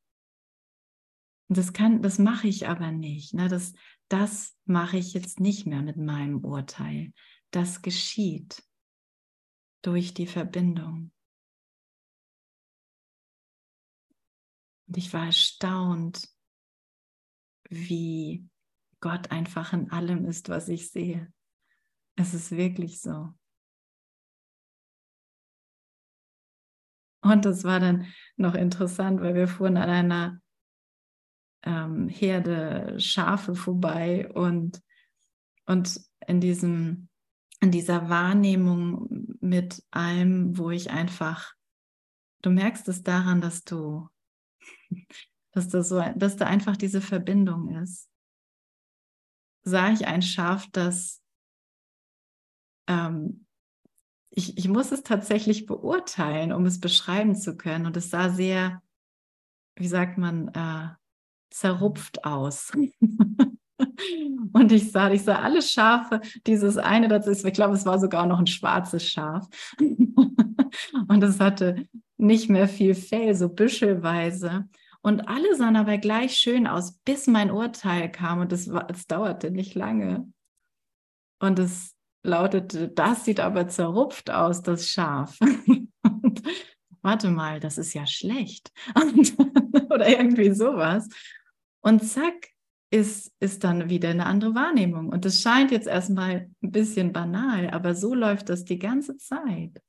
Und 1.50 1.58
das 1.58 1.74
kann, 1.74 2.02
das 2.02 2.18
mache 2.18 2.48
ich 2.48 2.68
aber 2.68 2.92
nicht. 2.92 3.34
Ne? 3.34 3.50
Das, 3.50 3.74
das 4.08 4.58
mache 4.66 4.98
ich 4.98 5.14
jetzt 5.14 5.40
nicht 5.40 5.66
mehr 5.66 5.82
mit 5.82 5.98
meinem 5.98 6.44
Urteil. 6.44 7.14
Das 7.52 7.82
geschieht 7.82 8.64
durch 9.82 10.14
die 10.14 10.28
Verbindung. 10.28 11.12
Und 14.88 14.98
ich 14.98 15.14
war 15.14 15.26
erstaunt, 15.26 16.30
wie 17.70 18.48
Gott 19.02 19.32
einfach 19.32 19.74
in 19.74 19.92
allem 19.92 20.26
ist, 20.26 20.50
was 20.50 20.70
ich 20.70 20.90
sehe. 20.90 21.32
Es 22.16 22.34
ist 22.34 22.52
wirklich 22.52 23.02
so. 23.02 23.34
Und 27.22 27.46
das 27.46 27.64
war 27.64 27.80
dann 27.80 28.08
noch 28.38 28.56
interessant, 28.56 29.22
weil 29.22 29.36
wir 29.36 29.48
fuhren 29.48 29.78
an 29.78 29.90
einer 29.90 30.42
ähm, 31.64 32.08
Herde 32.08 33.00
Schafe 33.00 33.56
vorbei 33.56 34.32
und, 34.34 34.82
und 35.66 36.00
in, 36.28 36.40
diesem, 36.40 37.10
in 37.60 37.72
dieser 37.72 38.10
Wahrnehmung 38.10 39.36
mit 39.42 39.84
allem, 39.92 40.58
wo 40.58 40.70
ich 40.72 40.92
einfach, 40.92 41.54
du 42.42 42.50
merkst 42.50 42.88
es 42.88 43.04
daran, 43.04 43.42
dass 43.42 43.64
du, 43.64 44.08
dass, 45.52 45.68
das 45.68 45.90
so, 45.90 46.02
dass 46.16 46.38
da 46.38 46.46
einfach 46.46 46.78
diese 46.78 47.02
Verbindung 47.02 47.76
ist. 47.76 48.10
Sah 49.64 49.92
ich 49.92 50.08
ein 50.08 50.22
Schaf, 50.22 50.68
das 50.72 51.22
ähm, 52.88 53.46
ich, 54.32 54.58
ich 54.58 54.68
muss 54.68 54.92
es 54.92 55.04
tatsächlich 55.04 55.66
beurteilen, 55.66 56.54
um 56.54 56.66
es 56.66 56.80
beschreiben 56.80 57.36
zu 57.36 57.58
können. 57.58 57.86
Und 57.86 57.98
es 57.98 58.10
sah 58.10 58.30
sehr, 58.30 58.82
wie 59.76 59.88
sagt 59.88 60.18
man, 60.18 60.50
äh, 60.50 60.90
zerrupft 61.50 62.26
aus. 62.26 62.72
Und 64.52 64.72
ich 64.72 64.92
sah, 64.92 65.12
ich 65.12 65.24
sah 65.24 65.40
alle 65.40 65.62
Schafe, 65.62 66.22
dieses 66.46 66.78
eine, 66.78 67.08
das 67.08 67.28
ist, 67.28 67.46
ich 67.46 67.54
glaube, 67.54 67.76
es 67.76 67.86
war 67.86 68.00
sogar 68.00 68.26
noch 68.26 68.40
ein 68.40 68.48
schwarzes 68.48 69.08
Schaf. 69.08 69.48
Und 69.80 71.24
es 71.24 71.40
hatte 71.40 71.88
nicht 72.18 72.50
mehr 72.50 72.68
viel 72.68 72.96
Fell, 72.96 73.36
so 73.36 73.50
büschelweise. 73.50 74.68
Und 75.02 75.28
alle 75.30 75.56
sahen 75.56 75.78
aber 75.78 75.98
gleich 75.98 76.36
schön 76.36 76.68
aus, 76.68 76.98
bis 77.06 77.28
mein 77.28 77.52
Urteil 77.52 78.12
kam. 78.12 78.40
Und 78.40 78.52
es, 78.52 78.68
es 78.68 79.08
dauerte 79.08 79.50
nicht 79.52 79.76
lange. 79.76 80.32
Und 81.40 81.58
es 81.60 81.96
lautete, 82.24 82.90
das 82.90 83.26
sieht 83.26 83.40
aber 83.40 83.68
zerrupft 83.68 84.30
aus, 84.30 84.62
das 84.62 84.90
Schaf. 84.90 85.38
warte 87.02 87.32
mal, 87.32 87.60
das 87.60 87.78
ist 87.78 87.94
ja 87.94 88.06
schlecht. 88.06 88.72
Oder 89.90 90.08
irgendwie 90.08 90.54
sowas. 90.54 91.08
Und 91.82 92.02
zack, 92.02 92.50
ist, 92.92 93.34
ist 93.40 93.64
dann 93.64 93.90
wieder 93.90 94.10
eine 94.10 94.26
andere 94.26 94.56
Wahrnehmung. 94.56 95.10
Und 95.10 95.26
das 95.26 95.42
scheint 95.42 95.72
jetzt 95.72 95.88
erstmal 95.88 96.50
ein 96.62 96.72
bisschen 96.72 97.14
banal, 97.14 97.70
aber 97.70 97.94
so 97.94 98.16
läuft 98.16 98.50
das 98.50 98.66
die 98.66 98.80
ganze 98.80 99.18
Zeit. 99.18 99.82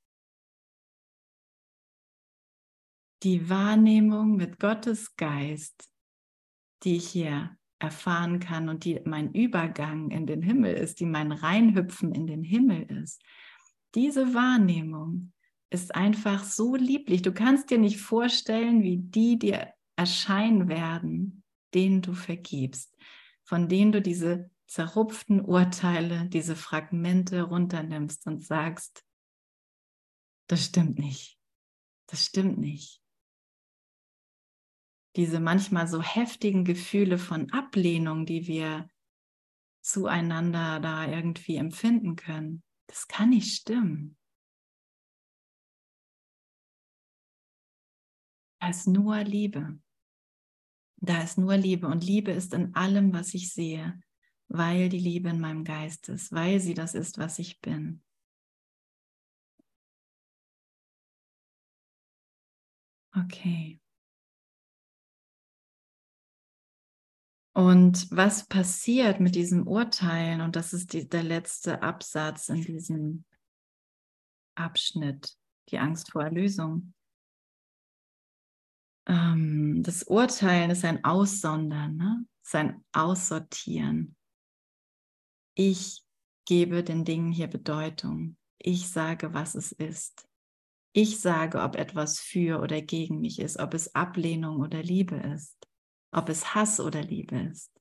Die 3.22 3.48
Wahrnehmung 3.48 4.36
mit 4.36 4.58
Gottes 4.58 5.16
Geist, 5.16 5.90
die 6.84 6.96
ich 6.96 7.08
hier 7.08 7.56
erfahren 7.80 8.38
kann 8.38 8.68
und 8.68 8.84
die 8.84 9.00
mein 9.04 9.32
Übergang 9.32 10.10
in 10.10 10.26
den 10.26 10.42
Himmel 10.42 10.74
ist, 10.74 11.00
die 11.00 11.06
mein 11.06 11.32
Reinhüpfen 11.32 12.12
in 12.12 12.26
den 12.26 12.44
Himmel 12.44 12.82
ist. 13.02 13.22
Diese 13.94 14.34
Wahrnehmung 14.34 15.32
ist 15.70 15.94
einfach 15.94 16.44
so 16.44 16.76
lieblich. 16.76 17.22
Du 17.22 17.32
kannst 17.32 17.70
dir 17.70 17.78
nicht 17.78 17.98
vorstellen, 17.98 18.82
wie 18.82 18.98
die 18.98 19.38
dir 19.38 19.72
erscheinen 19.96 20.68
werden, 20.68 21.42
denen 21.74 22.02
du 22.02 22.12
vergibst, 22.12 22.96
von 23.44 23.68
denen 23.68 23.92
du 23.92 24.02
diese 24.02 24.50
zerrupften 24.66 25.40
Urteile, 25.40 26.26
diese 26.26 26.54
Fragmente 26.54 27.42
runternimmst 27.42 28.26
und 28.26 28.44
sagst, 28.44 29.04
das 30.48 30.64
stimmt 30.66 30.98
nicht, 30.98 31.38
das 32.06 32.26
stimmt 32.26 32.58
nicht. 32.58 33.00
Diese 35.16 35.40
manchmal 35.40 35.88
so 35.88 36.02
heftigen 36.02 36.64
Gefühle 36.64 37.18
von 37.18 37.50
Ablehnung, 37.52 38.26
die 38.26 38.46
wir 38.46 38.88
zueinander 39.82 40.78
da 40.80 41.06
irgendwie 41.06 41.56
empfinden 41.56 42.16
können, 42.16 42.62
das 42.86 43.08
kann 43.08 43.30
nicht 43.30 43.54
stimmen. 43.54 44.16
Da 48.60 48.68
ist 48.68 48.86
nur 48.86 49.18
Liebe. 49.24 49.80
Da 51.02 51.22
ist 51.22 51.38
nur 51.38 51.56
Liebe 51.56 51.86
und 51.86 52.04
Liebe 52.04 52.30
ist 52.30 52.52
in 52.52 52.74
allem, 52.74 53.14
was 53.14 53.32
ich 53.32 53.52
sehe, 53.54 53.98
weil 54.48 54.90
die 54.90 54.98
Liebe 54.98 55.30
in 55.30 55.40
meinem 55.40 55.64
Geist 55.64 56.10
ist, 56.10 56.30
weil 56.30 56.60
sie 56.60 56.74
das 56.74 56.94
ist, 56.94 57.16
was 57.18 57.38
ich 57.38 57.60
bin. 57.60 58.02
Okay. 63.16 63.79
Und 67.60 68.10
was 68.10 68.46
passiert 68.46 69.20
mit 69.20 69.34
diesem 69.34 69.66
Urteilen? 69.66 70.40
Und 70.40 70.56
das 70.56 70.72
ist 70.72 70.92
die, 70.92 71.08
der 71.08 71.22
letzte 71.22 71.82
Absatz 71.82 72.48
in 72.48 72.62
diesem 72.62 73.24
Abschnitt, 74.54 75.36
die 75.68 75.78
Angst 75.78 76.12
vor 76.12 76.22
Erlösung 76.22 76.94
ähm, 79.10 79.82
das 79.82 80.04
Urteilen 80.04 80.70
ist 80.70 80.84
ein 80.84 81.04
Aussondern, 81.04 81.96
ne? 81.96 82.26
ist 82.44 82.54
ein 82.54 82.84
Aussortieren. 82.92 84.16
Ich 85.54 86.04
gebe 86.46 86.84
den 86.84 87.04
Dingen 87.04 87.32
hier 87.32 87.48
Bedeutung. 87.48 88.36
Ich 88.58 88.88
sage, 88.88 89.34
was 89.34 89.54
es 89.54 89.72
ist. 89.72 90.28
Ich 90.92 91.20
sage, 91.20 91.60
ob 91.60 91.76
etwas 91.76 92.20
für 92.20 92.60
oder 92.60 92.80
gegen 92.82 93.20
mich 93.20 93.40
ist, 93.40 93.58
ob 93.58 93.74
es 93.74 93.94
Ablehnung 93.94 94.60
oder 94.60 94.82
Liebe 94.82 95.16
ist, 95.16 95.59
ob 96.12 96.28
es 96.28 96.54
Hass 96.54 96.80
oder 96.80 97.02
Liebe 97.02 97.38
ist. 97.38 97.72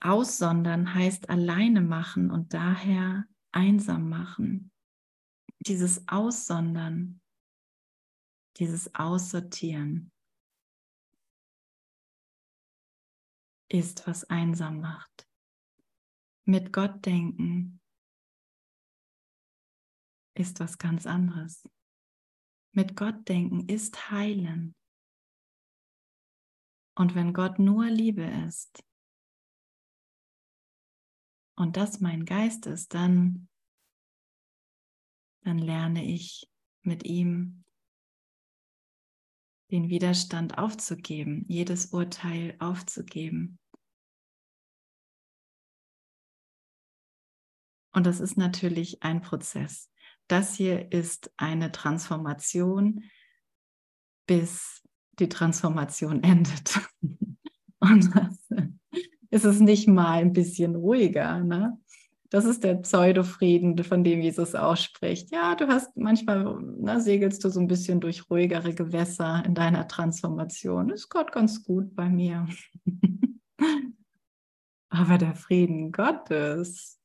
Aussondern 0.00 0.94
heißt 0.94 1.30
alleine 1.30 1.80
machen 1.80 2.30
und 2.30 2.52
daher 2.52 3.24
einsam 3.52 4.08
machen. 4.08 4.70
Dieses 5.60 6.06
Aussondern 6.08 7.22
dieses 8.58 8.94
Aussortieren 8.94 10.12
ist, 13.68 14.06
was 14.06 14.24
einsam 14.24 14.80
macht. 14.80 15.28
Mit 16.44 16.72
Gott 16.72 17.04
denken 17.04 17.80
ist 20.36 20.60
was 20.60 20.78
ganz 20.78 21.06
anderes. 21.06 21.68
Mit 22.72 22.96
Gott 22.96 23.28
denken 23.28 23.68
ist 23.68 24.10
heilen. 24.10 24.74
Und 26.96 27.14
wenn 27.14 27.32
Gott 27.32 27.58
nur 27.58 27.86
Liebe 27.86 28.24
ist 28.46 28.84
und 31.56 31.76
das 31.76 32.00
mein 32.00 32.24
Geist 32.24 32.66
ist, 32.66 32.94
dann, 32.94 33.48
dann 35.42 35.58
lerne 35.58 36.04
ich 36.04 36.48
mit 36.82 37.04
ihm 37.04 37.64
den 39.70 39.88
Widerstand 39.88 40.56
aufzugeben, 40.56 41.44
jedes 41.48 41.86
Urteil 41.86 42.54
aufzugeben. 42.60 43.58
Und 47.92 48.06
das 48.06 48.20
ist 48.20 48.36
natürlich 48.36 49.02
ein 49.02 49.20
Prozess. 49.20 49.90
Das 50.28 50.54
hier 50.54 50.92
ist 50.92 51.32
eine 51.36 51.72
Transformation, 51.72 53.04
bis 54.26 54.83
die 55.18 55.28
Transformation 55.28 56.22
endet. 56.22 56.80
Und 57.80 58.14
das 58.14 58.48
ist 59.30 59.44
es 59.44 59.60
nicht 59.60 59.88
mal 59.88 60.20
ein 60.20 60.32
bisschen 60.32 60.74
ruhiger. 60.74 61.40
Ne? 61.40 61.78
Das 62.30 62.44
ist 62.44 62.64
der 62.64 62.74
Pseudofrieden, 62.74 63.82
von 63.84 64.02
dem 64.02 64.20
Jesus 64.20 64.54
auch 64.54 64.76
spricht. 64.76 65.30
Ja, 65.30 65.54
du 65.54 65.68
hast 65.68 65.96
manchmal, 65.96 66.60
na, 66.78 66.98
segelst 66.98 67.44
du 67.44 67.48
so 67.48 67.60
ein 67.60 67.68
bisschen 67.68 68.00
durch 68.00 68.28
ruhigere 68.30 68.74
Gewässer 68.74 69.44
in 69.44 69.54
deiner 69.54 69.86
Transformation. 69.86 70.90
Ist 70.90 71.10
Gott 71.10 71.32
ganz 71.32 71.64
gut 71.64 71.94
bei 71.94 72.08
mir. 72.08 72.48
Aber 74.88 75.18
der 75.18 75.34
Frieden 75.34 75.92
Gottes, 75.92 77.00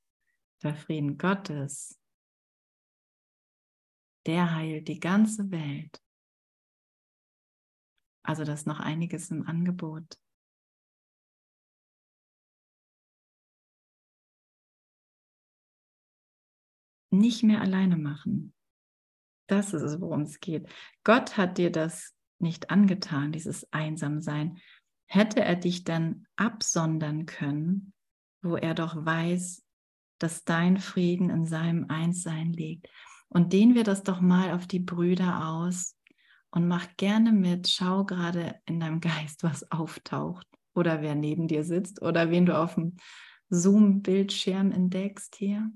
der 0.64 0.76
Frieden 0.76 1.18
Gottes, 1.18 1.99
der 4.26 4.55
heilt 4.55 4.88
die 4.88 4.99
ganze 4.99 5.49
Welt. 5.51 5.99
Also 8.30 8.43
das 8.43 8.59
ist 8.59 8.67
noch 8.67 8.80
einiges 8.80 9.32
im 9.32 9.47
Angebot. 9.47 10.19
nicht 17.11 17.41
mehr 17.41 17.59
alleine 17.59 17.97
machen. 17.97 18.53
Das 19.47 19.73
ist 19.73 19.82
es, 19.82 19.99
worum 19.99 20.21
es 20.21 20.39
geht. 20.39 20.69
Gott 21.03 21.38
hat 21.38 21.57
dir 21.57 21.71
das 21.71 22.15
nicht 22.38 22.69
angetan, 22.69 23.32
dieses 23.32 23.67
Einsamsein. 23.73 24.59
Hätte 25.07 25.41
er 25.41 25.55
dich 25.55 25.84
dann 25.84 26.27
absondern 26.36 27.25
können, 27.25 27.93
wo 28.43 28.57
er 28.57 28.75
doch 28.75 28.95
weiß, 28.95 29.65
dass 30.19 30.43
dein 30.43 30.77
Frieden 30.77 31.32
in 31.32 31.47
seinem 31.47 31.88
Einssein 31.89 32.53
liegt. 32.53 32.89
Und 33.27 33.53
dehnen 33.53 33.73
wir 33.73 33.84
das 33.84 34.03
doch 34.03 34.21
mal 34.21 34.53
auf 34.53 34.67
die 34.67 34.80
Brüder 34.80 35.47
aus 35.47 35.98
und 36.51 36.67
mach 36.67 36.95
gerne 36.97 37.31
mit, 37.31 37.69
schau 37.69 38.05
gerade 38.05 38.59
in 38.65 38.79
deinem 38.79 38.99
Geist, 39.01 39.43
was 39.43 39.71
auftaucht 39.71 40.47
oder 40.73 41.01
wer 41.01 41.15
neben 41.15 41.47
dir 41.47 41.63
sitzt 41.63 42.01
oder 42.01 42.29
wen 42.31 42.45
du 42.45 42.57
auf 42.57 42.75
dem 42.75 42.97
Zoom-Bildschirm 43.49 44.71
entdeckst 44.71 45.35
hier 45.35 45.71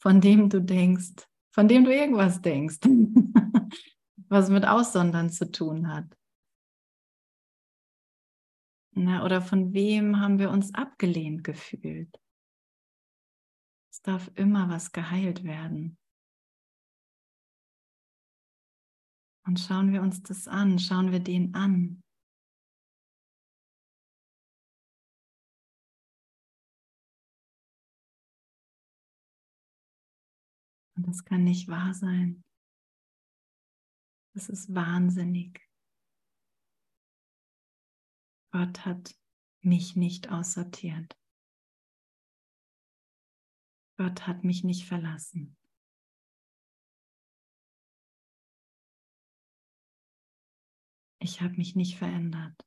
von 0.00 0.20
dem 0.20 0.48
du 0.48 0.60
denkst, 0.60 1.28
von 1.52 1.68
dem 1.68 1.84
du 1.84 1.94
irgendwas 1.94 2.40
denkst, 2.40 2.78
was 4.28 4.48
mit 4.48 4.66
Aussondern 4.66 5.30
zu 5.30 5.50
tun 5.50 5.92
hat. 5.92 6.16
Na, 8.92 9.24
oder 9.24 9.40
von 9.40 9.72
wem 9.72 10.20
haben 10.20 10.38
wir 10.38 10.50
uns 10.50 10.74
abgelehnt 10.74 11.44
gefühlt? 11.44 12.18
Es 13.92 14.02
darf 14.02 14.30
immer 14.34 14.68
was 14.68 14.92
geheilt 14.92 15.44
werden. 15.44 15.98
Und 19.50 19.58
schauen 19.58 19.92
wir 19.92 20.00
uns 20.00 20.22
das 20.22 20.46
an, 20.46 20.78
schauen 20.78 21.10
wir 21.10 21.18
den 21.18 21.56
an. 21.56 22.04
Und 30.94 31.08
das 31.08 31.24
kann 31.24 31.42
nicht 31.42 31.66
wahr 31.66 31.94
sein. 31.94 32.44
Das 34.34 34.48
ist 34.48 34.72
wahnsinnig. 34.72 35.60
Gott 38.52 38.86
hat 38.86 39.18
mich 39.62 39.96
nicht 39.96 40.30
aussortiert. 40.30 41.18
Gott 43.96 44.28
hat 44.28 44.44
mich 44.44 44.62
nicht 44.62 44.86
verlassen. 44.86 45.59
ich 51.20 51.42
habe 51.42 51.54
mich 51.54 51.76
nicht 51.76 51.96
verändert. 51.96 52.66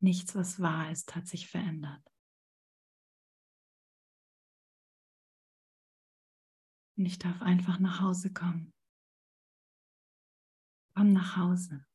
Nichts, 0.00 0.34
was 0.34 0.60
wahr 0.60 0.90
ist, 0.90 1.14
hat 1.14 1.26
sich 1.26 1.48
verändert. 1.48 2.02
Und 6.96 7.06
ich 7.06 7.18
darf 7.18 7.40
einfach 7.40 7.78
nach 7.78 8.00
Hause 8.00 8.32
kommen. 8.32 8.74
Komm 10.94 11.12
nach 11.12 11.36
Hause. 11.36 11.86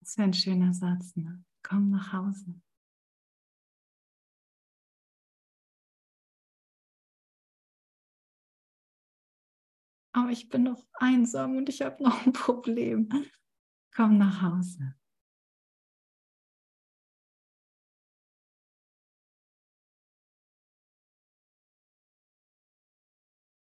Das 0.00 0.10
ist 0.10 0.20
ein 0.20 0.32
schöner 0.32 0.72
Satz, 0.72 1.16
ne? 1.16 1.44
Komm 1.62 1.90
nach 1.90 2.12
Hause. 2.12 2.60
Aber 10.16 10.30
ich 10.30 10.48
bin 10.48 10.62
noch 10.62 10.82
einsam 10.94 11.58
und 11.58 11.68
ich 11.68 11.82
habe 11.82 12.02
noch 12.02 12.24
ein 12.24 12.32
Problem. 12.32 13.10
Komm 13.94 14.16
nach 14.16 14.40
Hause. 14.40 14.94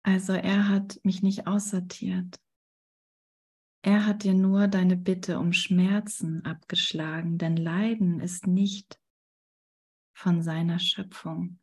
Also 0.06 0.34
er 0.34 0.68
hat 0.68 1.00
mich 1.04 1.24
nicht 1.24 1.48
aussortiert. 1.48 2.42
Er 3.82 4.06
hat 4.06 4.24
dir 4.24 4.34
nur 4.34 4.68
deine 4.68 4.98
Bitte 4.98 5.40
um 5.40 5.54
Schmerzen 5.54 6.44
abgeschlagen, 6.44 7.38
denn 7.38 7.56
Leiden 7.56 8.20
ist 8.20 8.48
nicht 8.48 9.00
von 10.14 10.42
seiner 10.42 10.80
Schöpfung. 10.80 11.63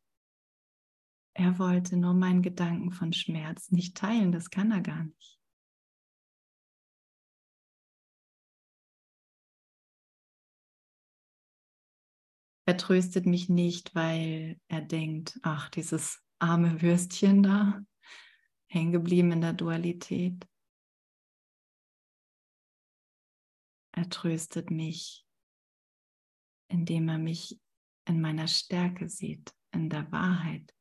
Er 1.35 1.59
wollte 1.59 1.97
nur 1.97 2.15
meinen 2.15 2.43
Gedanken 2.43 2.91
von 2.91 3.13
Schmerz 3.13 3.71
nicht 3.71 3.97
teilen, 3.97 4.33
das 4.33 4.51
kann 4.51 4.73
er 4.73 4.81
gar 4.81 5.05
nicht. 5.05 5.41
Er 12.67 12.77
tröstet 12.77 13.27
mich 13.27 13.49
nicht, 13.49 13.97
weil 13.97 14.61
er 14.69 14.81
denkt, 14.81 15.41
ach, 15.43 15.71
dieses 15.71 16.23
arme 16.39 16.81
Würstchen 16.81 17.43
da, 17.43 17.81
hängen 18.69 18.93
geblieben 18.93 19.33
in 19.33 19.41
der 19.41 19.55
Dualität. 19.55 20.47
Er 23.93 24.09
tröstet 24.09 24.71
mich, 24.71 25.27
indem 26.69 27.09
er 27.09 27.19
mich 27.19 27.61
in 28.07 28.21
meiner 28.21 28.47
Stärke 28.47 29.09
sieht, 29.09 29.53
in 29.73 29.91
der 29.91 30.11
Wahrheit, 30.13 30.73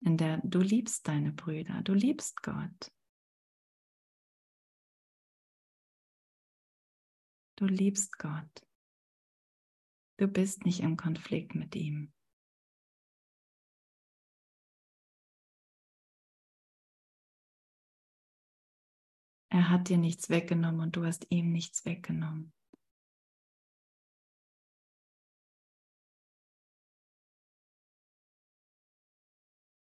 in 0.00 0.16
der 0.16 0.38
du 0.44 0.60
liebst 0.60 1.06
deine 1.08 1.32
Brüder, 1.32 1.82
du 1.82 1.94
liebst 1.94 2.42
Gott. 2.42 2.92
Du 7.56 7.66
liebst 7.66 8.18
Gott. 8.18 8.66
Du 10.18 10.28
bist 10.28 10.64
nicht 10.64 10.80
im 10.80 10.96
Konflikt 10.96 11.54
mit 11.54 11.74
ihm. 11.74 12.12
Er 19.50 19.70
hat 19.70 19.88
dir 19.88 19.98
nichts 19.98 20.30
weggenommen 20.30 20.80
und 20.80 20.96
du 20.96 21.04
hast 21.04 21.26
ihm 21.30 21.50
nichts 21.50 21.84
weggenommen. 21.84 22.52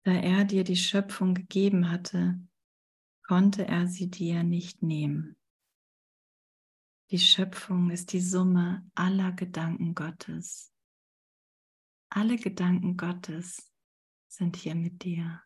Da 0.03 0.13
er 0.13 0.45
dir 0.45 0.63
die 0.63 0.77
Schöpfung 0.77 1.35
gegeben 1.35 1.91
hatte, 1.91 2.39
konnte 3.23 3.67
er 3.67 3.87
sie 3.87 4.09
dir 4.09 4.43
nicht 4.43 4.81
nehmen. 4.81 5.37
Die 7.11 7.19
Schöpfung 7.19 7.91
ist 7.91 8.13
die 8.13 8.21
Summe 8.21 8.89
aller 8.95 9.31
Gedanken 9.33 9.93
Gottes. 9.93 10.73
Alle 12.09 12.37
Gedanken 12.37 12.97
Gottes 12.97 13.71
sind 14.27 14.55
hier 14.55 14.75
mit 14.75 15.03
dir. 15.03 15.41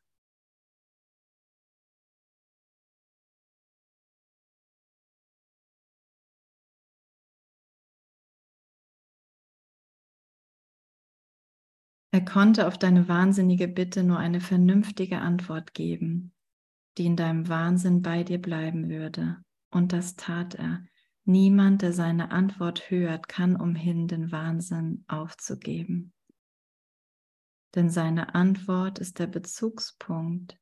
Er 12.16 12.24
konnte 12.24 12.66
auf 12.66 12.78
deine 12.78 13.09
wahnsinnige 13.09 13.68
Bitte 13.68 14.01
nur 14.01 14.18
eine 14.18 14.39
vernünftige 14.39 15.20
Antwort 15.20 15.74
geben, 15.74 16.34
die 16.97 17.07
in 17.07 17.18
deinem 17.18 17.49
Wahnsinn 17.49 18.01
bei 18.01 18.24
dir 18.24 18.41
bleiben 18.41 18.88
würde. 18.88 19.43
Und 19.70 19.91
das 19.91 20.16
tat 20.16 20.55
er, 20.55 20.88
Niemand, 21.26 21.82
der 21.82 21.91
seine 21.91 22.32
Antwort 22.32 22.89
hört, 22.89 23.28
kann 23.28 23.57
umhin, 23.57 24.07
den 24.07 24.32
Wahnsinn 24.32 25.03
aufzugeben. 25.09 26.13
Denn 27.76 27.89
seine 27.89 28.34
Antwort 28.34 28.97
ist 28.97 29.20
der 29.20 29.28
Bezugspunkt 29.28 30.57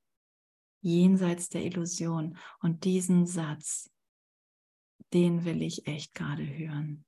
jenseits 0.81 1.49
der 1.49 1.63
Illusion. 1.65 2.35
Und 2.61 2.83
diesen 2.83 3.27
Satz, 3.27 3.91
den 5.13 5.45
will 5.45 5.61
ich 5.61 5.85
echt 5.85 6.15
gerade 6.15 6.47
hören. 6.47 7.05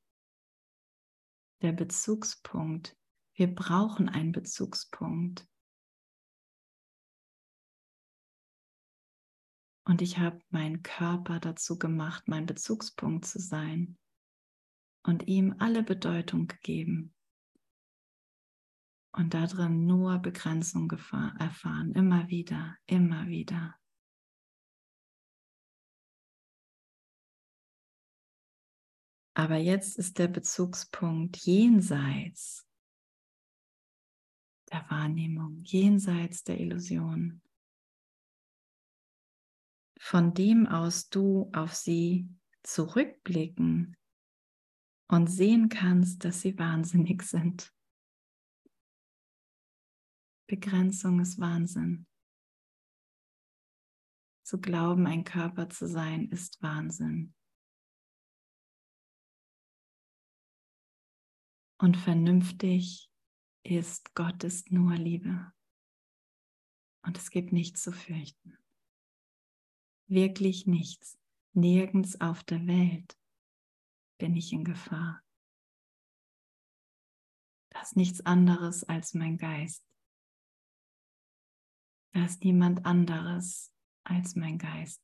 Der 1.64 1.72
Bezugspunkt. 1.72 2.96
Wir 3.36 3.54
brauchen 3.54 4.08
einen 4.08 4.32
Bezugspunkt. 4.32 5.46
Und 9.84 10.02
ich 10.02 10.18
habe 10.18 10.40
meinen 10.50 10.82
Körper 10.84 11.40
dazu 11.40 11.78
gemacht, 11.78 12.28
mein 12.28 12.46
Bezugspunkt 12.46 13.26
zu 13.26 13.40
sein 13.40 13.98
und 15.04 15.28
ihm 15.28 15.56
alle 15.60 15.84
Bedeutung 15.84 16.48
gegeben. 16.48 17.14
Und 19.12 19.34
darin 19.34 19.86
nur 19.86 20.18
Begrenzung 20.20 20.90
erfahren, 20.92 21.92
immer 21.94 22.30
wieder, 22.30 22.78
immer 22.86 23.28
wieder. 23.28 23.78
Aber 29.38 29.58
jetzt 29.58 29.98
ist 29.98 30.18
der 30.20 30.30
Bezugspunkt 30.30 31.38
jenseits 31.38 32.65
der 34.76 34.90
Wahrnehmung, 34.90 35.64
jenseits 35.64 36.44
der 36.44 36.60
Illusion 36.60 37.42
von 39.98 40.34
dem 40.34 40.68
aus 40.68 41.10
du 41.10 41.50
auf 41.54 41.74
sie 41.74 42.30
zurückblicken 42.64 43.96
und 45.08 45.28
sehen 45.28 45.70
kannst, 45.70 46.26
dass 46.26 46.42
sie 46.42 46.60
wahnsinnig 46.60 47.24
sind. 47.24 47.74
Begrenzung 50.48 51.22
ist 51.22 51.40
Wahnsinn. 51.40 52.06
Zu 54.44 54.60
glauben, 54.60 55.08
ein 55.08 55.24
Körper 55.24 55.70
zu 55.70 55.88
sein, 55.88 56.30
ist 56.30 56.62
Wahnsinn. 56.62 57.34
Und 61.80 61.98
vernünftig 61.98 63.10
ist, 63.66 64.16
Gott 64.16 64.44
ist 64.44 64.72
nur 64.72 64.96
Liebe. 64.96 65.52
Und 67.04 67.18
es 67.18 67.30
gibt 67.30 67.52
nichts 67.52 67.82
zu 67.84 67.92
fürchten 67.92 68.58
wirklich 70.08 70.68
nichts, 70.68 71.18
nirgends 71.54 72.20
auf 72.22 72.44
der 72.44 72.66
Welt 72.68 73.18
bin 74.18 74.36
ich 74.36 74.54
in 74.54 74.64
Gefahr. 74.64 75.22
Das 77.70 77.90
ist 77.90 77.98
nichts 77.98 78.26
anderes 78.26 78.84
als 78.84 79.14
mein 79.14 79.38
Geist. 79.38 79.86
Da 82.14 82.26
ist 82.26 82.44
niemand 82.44 82.86
anderes 82.86 83.74
als 84.06 84.36
mein 84.36 84.58
Geist. 84.58 85.02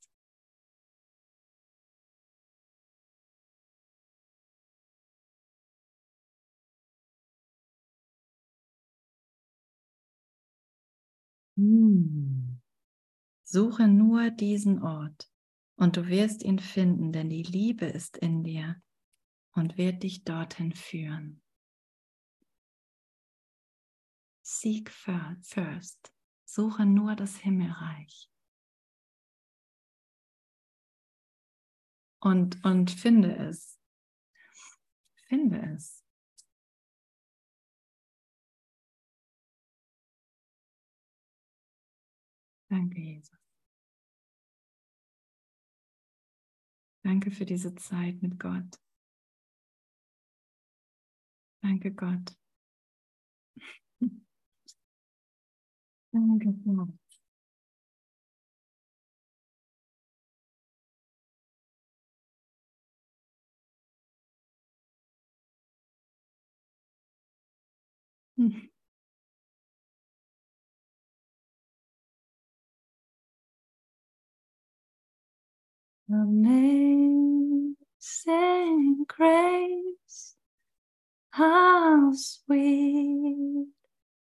Hm. 11.62 12.60
Suche 13.44 13.88
nur 13.88 14.32
diesen 14.32 14.82
Ort 14.82 15.32
und 15.76 15.96
du 15.96 16.08
wirst 16.08 16.42
ihn 16.42 16.58
finden, 16.58 17.12
denn 17.12 17.30
die 17.30 17.44
Liebe 17.44 17.86
ist 17.86 18.18
in 18.18 18.44
dir 18.44 18.82
und 19.52 19.78
wird 19.78 20.02
dich 20.02 20.24
dorthin 20.24 20.74
führen. 20.74 21.44
Seek 24.42 24.90
first. 24.90 26.12
Suche 26.46 26.86
nur 26.88 27.16
das 27.16 27.38
Himmelreich. 27.38 28.28
Und, 32.22 32.64
und 32.66 32.90
finde 32.90 33.36
es. 33.36 33.80
Finde 35.28 35.76
es. 35.76 36.01
Danke, 42.72 43.02
Jesus. 43.02 43.32
Danke 47.06 47.32
für 47.32 47.46
diese 47.46 47.76
Zeit 47.76 48.22
mit 48.22 48.40
Gott. 48.40 48.78
Danke 51.64 51.92
Gott. 51.92 52.36
Danke. 56.14 56.50
Hm. 56.66 56.98
Amazing 76.14 77.86
grace, 79.08 80.36
how 81.30 82.12
sweet 82.12 83.68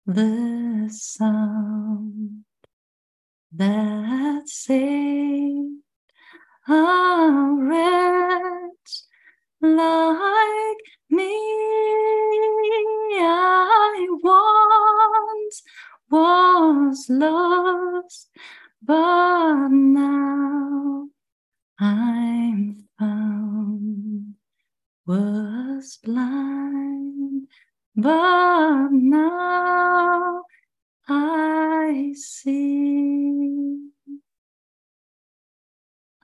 the 0.06 0.88
sound 0.92 2.44
that 3.52 4.48
saved 4.48 5.82
a 6.68 7.56
wretch 7.58 9.02
like 9.60 10.78
me. 11.10 11.32
I 13.20 14.06
once 14.22 15.62
was 16.08 17.06
lost, 17.08 18.30
but 18.80 19.68
now 19.70 20.93
I'm 21.78 22.88
found. 22.98 24.34
Was 25.06 25.98
blind, 26.02 27.48
but 27.96 28.88
now 28.92 30.44
I 31.08 32.14
see. 32.16 33.90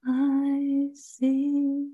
I 0.07 0.90
see. 0.94 1.90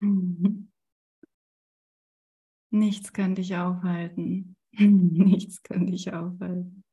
Nichts 2.70 3.12
kann 3.12 3.34
dich 3.34 3.56
aufhalten. 3.56 4.56
Nichts 4.80 5.62
kann 5.62 5.86
dich 5.86 6.12
aufhalten. 6.12 6.84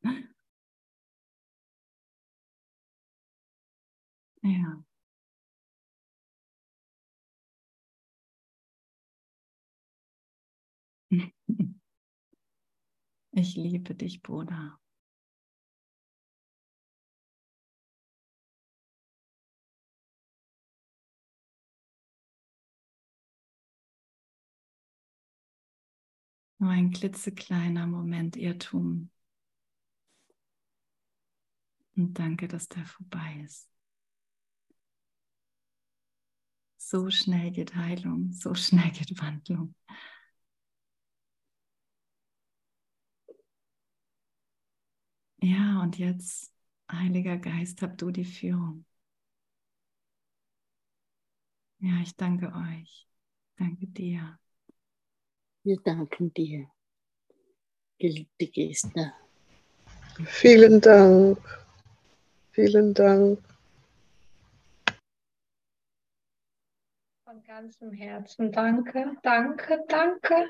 Ja. 4.43 4.83
Ich 13.35 13.55
liebe 13.55 13.95
dich, 13.95 14.21
Bruder. 14.21 14.77
Nur 26.63 26.71
ein 26.71 26.91
klitzekleiner 26.91 27.87
Moment 27.87 28.37
Irrtum. 28.37 29.09
Und 31.97 32.17
danke, 32.17 32.47
dass 32.47 32.69
der 32.69 32.85
vorbei 32.85 33.41
ist. 33.43 33.69
So 36.77 37.09
schnell 37.09 37.51
geht 37.51 37.75
Heilung, 37.75 38.31
so 38.31 38.55
schnell 38.55 38.91
geht 38.91 39.19
Wandlung. 39.19 39.75
Ja, 45.41 45.81
und 45.81 45.97
jetzt, 45.99 46.51
Heiliger 46.91 47.37
Geist, 47.37 47.81
habt 47.83 48.01
du 48.01 48.09
die 48.11 48.25
Führung. 48.25 48.85
Ja, 51.79 52.01
ich 52.01 52.15
danke 52.15 52.51
euch. 52.53 53.07
Danke 53.57 53.85
dir. 53.87 54.39
Wir 55.65 55.77
danken 55.77 56.33
dir, 56.33 56.67
geliebte 57.97 58.47
Gäste. 58.47 59.13
Vielen 60.25 60.81
Dank. 60.81 61.37
Vielen 62.51 62.93
Dank. 62.93 63.39
Von 67.23 67.41
ganzem 67.45 67.93
Herzen 67.93 68.51
danke, 68.51 69.15
danke, 69.23 69.85
danke. 69.87 70.49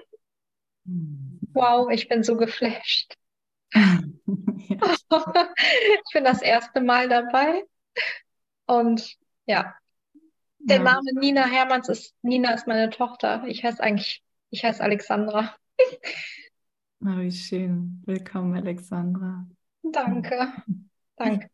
Wow, 1.53 1.91
ich 1.91 2.09
bin 2.09 2.24
so 2.24 2.36
geflasht. 2.36 3.14
ich 3.76 4.03
bin 6.11 6.24
das 6.24 6.41
erste 6.41 6.82
Mal 6.82 7.07
dabei. 7.07 7.64
Und 8.66 9.16
ja, 9.45 9.76
der 10.57 10.78
Ja. 10.78 10.84
Name 10.84 11.14
Nina 11.14 11.45
Hermanns 11.45 11.88
ist, 11.88 12.16
Nina 12.24 12.55
ist 12.55 12.66
meine 12.66 12.89
Tochter. 12.89 13.43
Ich 13.45 13.64
heiße 13.64 13.82
eigentlich, 13.82 14.24
ich 14.54 14.64
heiße 14.64 14.84
Alexandra. 14.84 15.56
Na, 16.99 17.18
wie 17.20 17.32
schön. 17.32 18.04
Willkommen, 18.06 18.56
Alexandra. 18.56 19.47
Danke, 19.82 20.54
danke, 21.16 21.49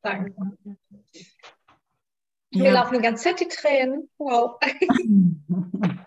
danke. 0.00 0.34
Mir 2.52 2.64
Ja. 2.66 2.72
laufen 2.74 2.94
die 2.94 3.00
ganze 3.02 3.24
Zeit 3.24 3.40
die 3.40 3.48
Tränen. 3.48 4.08
Wow. 4.18 4.58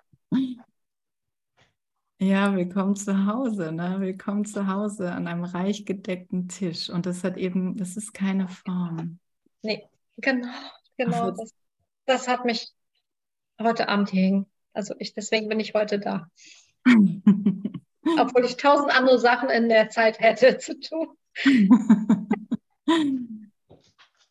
Ja, 2.19 2.55
willkommen 2.55 2.95
zu 2.95 3.27
Hause, 3.27 3.71
ne? 3.71 3.97
Willkommen 3.99 4.43
zu 4.43 4.65
Hause 4.65 5.11
an 5.11 5.27
einem 5.27 5.43
reich 5.43 5.85
gedeckten 5.85 6.47
Tisch. 6.49 6.89
Und 6.89 7.05
das 7.05 7.23
hat 7.23 7.37
eben, 7.37 7.77
das 7.77 7.95
ist 7.95 8.11
keine 8.11 8.47
Form. 8.47 9.19
Nee, 9.61 9.87
genau, 10.17 10.47
genau. 10.97 11.29
Ach, 11.29 11.35
Das, 11.37 11.53
das 12.07 12.27
hat 12.27 12.43
mich 12.43 12.73
heute 13.61 13.87
Abend 13.87 14.11
hängen. 14.13 14.47
Also 14.77 14.93
ich, 14.99 15.13
deswegen 15.15 15.49
bin 15.49 15.59
ich 15.59 15.73
heute 15.73 15.97
da. 15.97 16.29
Obwohl 16.85 18.45
ich 18.45 18.57
tausend 18.57 18.95
andere 18.95 19.17
Sachen 19.17 19.49
in 19.49 19.69
der 19.69 19.89
Zeit 19.89 20.19
hätte 20.19 20.59
zu 20.59 20.79
tun. 20.79 21.17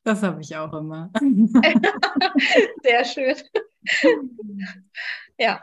Das 0.03 0.22
habe 0.22 0.40
ich 0.40 0.57
auch 0.57 0.72
immer. 0.72 1.11
Sehr 2.84 3.05
schön. 3.05 3.34
Ja, 5.36 5.61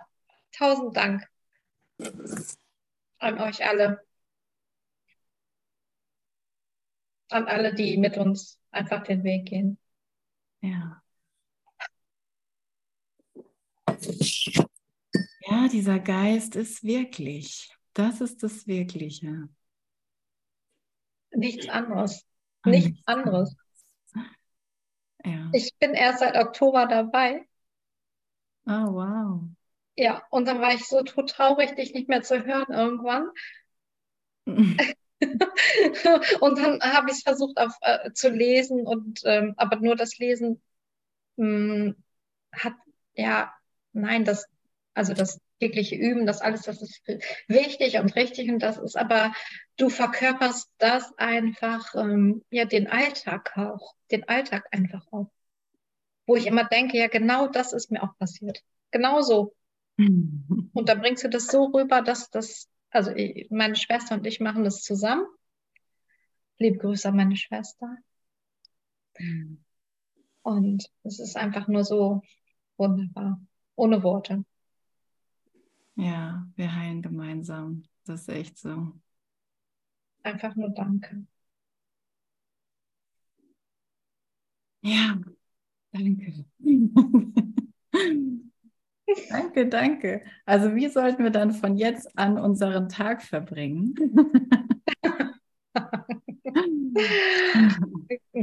tausend 0.51 0.97
Dank 0.97 1.25
an 3.19 3.39
euch 3.39 3.65
alle. 3.65 4.01
An 7.29 7.45
alle, 7.45 7.73
die 7.73 7.95
mit 7.95 8.17
uns 8.17 8.59
einfach 8.71 9.03
den 9.03 9.23
Weg 9.23 9.45
gehen. 9.45 9.77
Ja. 10.59 11.01
Ja, 15.47 15.67
dieser 15.69 15.99
Geist 15.99 16.55
ist 16.55 16.83
wirklich. 16.83 17.69
Das 17.93 18.19
ist 18.21 18.43
das 18.43 18.67
Wirkliche. 18.67 19.47
Nichts 21.35 21.67
anderes. 21.69 22.25
Nichts 22.65 23.01
anderes. 23.05 23.55
Ja. 25.25 25.49
Ich 25.53 25.73
bin 25.79 25.93
erst 25.93 26.19
seit 26.19 26.35
Oktober 26.35 26.85
dabei. 26.85 27.47
Oh, 28.67 28.91
wow. 28.91 29.41
Ja, 29.95 30.23
und 30.31 30.47
dann 30.47 30.59
war 30.61 30.73
ich 30.73 30.85
so 30.87 31.01
traurig, 31.03 31.75
dich 31.75 31.93
nicht 31.93 32.09
mehr 32.09 32.21
zu 32.23 32.43
hören 32.45 32.71
irgendwann. 32.73 33.29
Und 36.41 36.57
dann 36.59 36.81
habe 36.81 37.09
ich 37.09 37.17
es 37.17 37.23
versucht 37.23 37.57
auf, 37.57 37.73
äh, 37.81 38.11
zu 38.13 38.29
lesen 38.29 38.85
und 38.85 39.21
ähm, 39.25 39.53
aber 39.57 39.77
nur 39.77 39.95
das 39.95 40.17
Lesen 40.17 40.61
mh, 41.37 41.93
hat 42.53 42.73
ja 43.15 43.53
nein 43.93 44.25
das 44.25 44.45
also 44.93 45.13
das 45.13 45.39
tägliche 45.59 45.95
Üben 45.95 46.25
das 46.25 46.41
alles 46.41 46.63
das 46.63 46.81
ist 46.81 47.01
wichtig 47.47 47.97
und 47.99 48.15
richtig 48.15 48.49
und 48.49 48.59
das 48.59 48.77
ist 48.77 48.97
aber 48.97 49.33
du 49.77 49.89
verkörperst 49.89 50.69
das 50.77 51.17
einfach 51.17 51.95
ähm, 51.95 52.43
ja 52.49 52.65
den 52.65 52.87
Alltag 52.87 53.57
auch 53.57 53.95
den 54.11 54.27
Alltag 54.27 54.67
einfach 54.71 55.05
auch 55.11 55.31
wo 56.25 56.35
ich 56.35 56.47
immer 56.47 56.63
denke 56.65 56.97
ja 56.97 57.07
genau 57.07 57.47
das 57.47 57.73
ist 57.73 57.91
mir 57.91 58.03
auch 58.03 58.17
passiert 58.17 58.61
genauso 58.91 59.53
und 59.97 60.89
da 60.89 60.95
bringst 60.95 61.23
du 61.23 61.29
das 61.29 61.47
so 61.47 61.65
rüber 61.65 62.01
dass 62.01 62.29
das 62.29 62.67
also 62.93 63.09
ich, 63.11 63.49
meine 63.49 63.75
Schwester 63.75 64.15
und 64.15 64.25
ich 64.27 64.39
machen 64.39 64.63
das 64.63 64.83
zusammen. 64.83 65.25
Liebe 66.59 66.77
Grüße 66.77 67.09
an 67.09 67.15
meine 67.15 67.35
Schwester. 67.35 67.97
Und 70.43 70.85
es 71.01 71.19
ist 71.19 71.35
einfach 71.35 71.67
nur 71.67 71.83
so 71.83 72.21
wunderbar. 72.77 73.41
Ohne 73.75 74.03
Worte. 74.03 74.45
Ja, 75.95 76.47
wir 76.55 76.75
heilen 76.75 77.01
gemeinsam. 77.01 77.83
Das 78.05 78.21
ist 78.21 78.29
echt 78.29 78.57
so. 78.57 78.93
Einfach 80.23 80.55
nur 80.55 80.69
Danke. 80.71 81.25
Ja, 84.81 85.17
danke. 85.93 86.45
Danke, 89.29 89.67
danke. 89.67 90.23
Also 90.45 90.75
wie 90.75 90.87
sollten 90.89 91.23
wir 91.23 91.29
dann 91.29 91.51
von 91.51 91.75
jetzt 91.77 92.17
an 92.17 92.37
unseren 92.37 92.89
Tag 92.89 93.21
verbringen? 93.21 93.93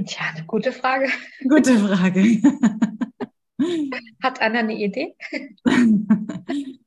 Tja, 0.06 0.24
eine 0.34 0.46
gute 0.46 0.72
Frage. 0.72 1.08
Gute 1.48 1.76
Frage. 1.78 2.40
Hat 4.22 4.40
Anna 4.40 4.60
eine 4.60 4.74
Idee? 4.74 5.14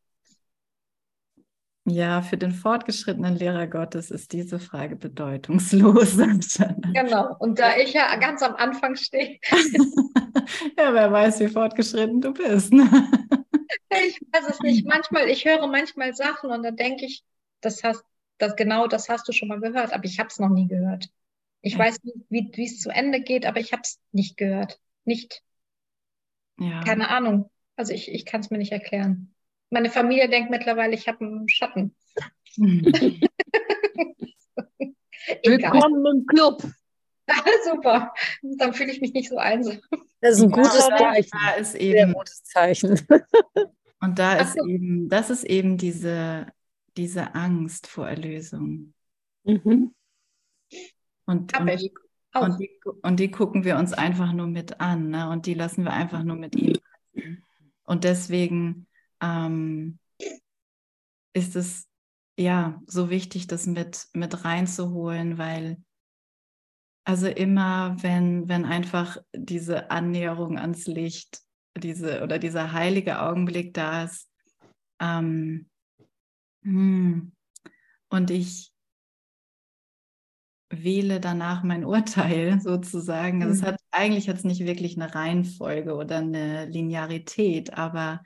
Ja, 1.85 2.21
für 2.21 2.37
den 2.37 2.53
fortgeschrittenen 2.53 3.35
Lehrer 3.35 3.67
Gottes 3.67 4.09
ist 4.09 4.31
diese 4.31 4.59
Frage 4.59 4.95
bedeutungslos. 4.95 6.17
Genau, 6.93 7.35
und 7.39 7.59
da 7.59 7.75
ich 7.75 7.93
ja 7.93 8.15
ganz 8.17 8.41
am 8.41 8.55
Anfang 8.55 8.95
stehe. 8.95 9.39
ja, 10.77 10.93
wer 10.93 11.11
weiß, 11.11 11.39
wie 11.41 11.47
fortgeschritten 11.47 12.21
du 12.21 12.33
bist. 12.33 12.73
Ne? 12.73 12.89
Ich 14.05 14.19
weiß 14.31 14.49
es 14.49 14.59
nicht. 14.59 14.85
Manchmal, 14.87 15.29
ich 15.29 15.45
höre 15.45 15.67
manchmal 15.67 16.13
Sachen 16.13 16.51
und 16.51 16.63
dann 16.63 16.75
denke 16.75 17.05
ich, 17.05 17.23
das 17.61 17.83
hast, 17.83 18.03
das 18.37 18.55
genau, 18.55 18.87
das 18.87 19.09
hast 19.09 19.27
du 19.27 19.31
schon 19.31 19.47
mal 19.47 19.59
gehört, 19.59 19.93
aber 19.93 20.05
ich 20.05 20.19
habe 20.19 20.29
es 20.29 20.39
noch 20.39 20.49
nie 20.49 20.67
gehört. 20.67 21.09
Ich 21.61 21.77
weiß 21.77 22.03
nicht, 22.03 22.17
wie 22.29 22.65
es 22.65 22.79
zu 22.79 22.89
Ende 22.89 23.21
geht, 23.21 23.45
aber 23.45 23.59
ich 23.59 23.71
habe 23.71 23.81
es 23.83 23.99
nicht 24.11 24.37
gehört. 24.37 24.79
Nicht. 25.05 25.41
Ja. 26.59 26.83
Keine 26.83 27.09
Ahnung. 27.09 27.49
Also 27.75 27.93
ich, 27.93 28.11
ich 28.11 28.25
kann 28.25 28.41
es 28.41 28.49
mir 28.49 28.57
nicht 28.57 28.71
erklären. 28.71 29.32
Meine 29.73 29.89
Familie 29.89 30.29
denkt 30.29 30.51
mittlerweile, 30.51 30.93
ich 30.93 31.07
habe 31.07 31.25
einen 31.25 31.49
Schatten. 31.49 31.95
Willkommen 35.43 36.05
im 36.05 36.27
Club. 36.27 36.61
Super. 37.65 38.13
Dann 38.59 38.75
fühle 38.75 38.91
ich 38.91 39.01
mich 39.01 39.13
nicht 39.13 39.29
so 39.29 39.37
einsam. 39.37 39.79
Das 40.21 40.35
ist 40.35 40.43
ein 40.43 40.51
gutes 40.51 40.87
Ja, 40.89 40.97
Zeichen. 40.97 41.31
Da 41.31 41.53
ist 41.53 41.71
Sehr 41.71 41.81
eben, 41.81 42.13
gutes 42.13 42.43
Zeichen. 42.43 43.01
und 43.99 44.19
da 44.19 44.35
ist 44.35 44.53
so. 44.55 44.63
eben, 44.67 45.09
das 45.09 45.31
ist 45.31 45.43
eben 45.43 45.79
diese, 45.79 46.45
diese 46.95 47.33
Angst 47.33 47.87
vor 47.87 48.07
Erlösung. 48.07 48.93
Mhm. 49.43 49.95
Und, 51.25 51.59
und, 51.59 51.67
ich. 51.69 51.81
die, 51.81 51.93
und, 52.39 52.59
die, 52.59 52.79
und 53.01 53.19
die 53.19 53.31
gucken 53.31 53.63
wir 53.63 53.77
uns 53.77 53.91
einfach 53.91 54.33
nur 54.33 54.45
mit 54.45 54.79
an, 54.79 55.09
ne? 55.09 55.31
Und 55.31 55.47
die 55.47 55.55
lassen 55.55 55.83
wir 55.83 55.93
einfach 55.93 56.21
nur 56.21 56.35
mit 56.35 56.55
ihm. 56.55 56.77
Und 57.85 58.03
deswegen 58.03 58.85
ähm, 59.23 59.99
ist 61.33 61.55
es 61.55 61.87
ja 62.37 62.81
so 62.87 63.09
wichtig, 63.09 63.47
das 63.47 63.65
mit, 63.65 64.07
mit 64.13 64.43
reinzuholen, 64.43 65.37
weil 65.37 65.77
also 67.05 67.27
immer, 67.27 67.95
wenn, 68.01 68.47
wenn 68.47 68.65
einfach 68.65 69.17
diese 69.33 69.91
Annäherung 69.91 70.57
ans 70.57 70.87
Licht, 70.87 71.41
diese 71.77 72.23
oder 72.23 72.39
dieser 72.39 72.71
heilige 72.71 73.21
Augenblick 73.21 73.73
da 73.73 74.05
ist, 74.05 74.29
ähm, 74.99 75.69
hm, 76.63 77.33
und 78.09 78.31
ich 78.31 78.71
wähle 80.69 81.19
danach 81.19 81.63
mein 81.63 81.83
Urteil 81.85 82.59
sozusagen. 82.61 83.43
Also 83.43 83.53
es 83.53 83.61
Mhm. 83.61 83.65
hat 83.67 83.81
eigentlich 83.91 84.27
es 84.27 84.43
nicht 84.43 84.65
wirklich 84.65 84.95
eine 84.95 85.13
Reihenfolge 85.13 85.95
oder 85.95 86.17
eine 86.17 86.65
Linearität, 86.65 87.73
aber 87.73 88.23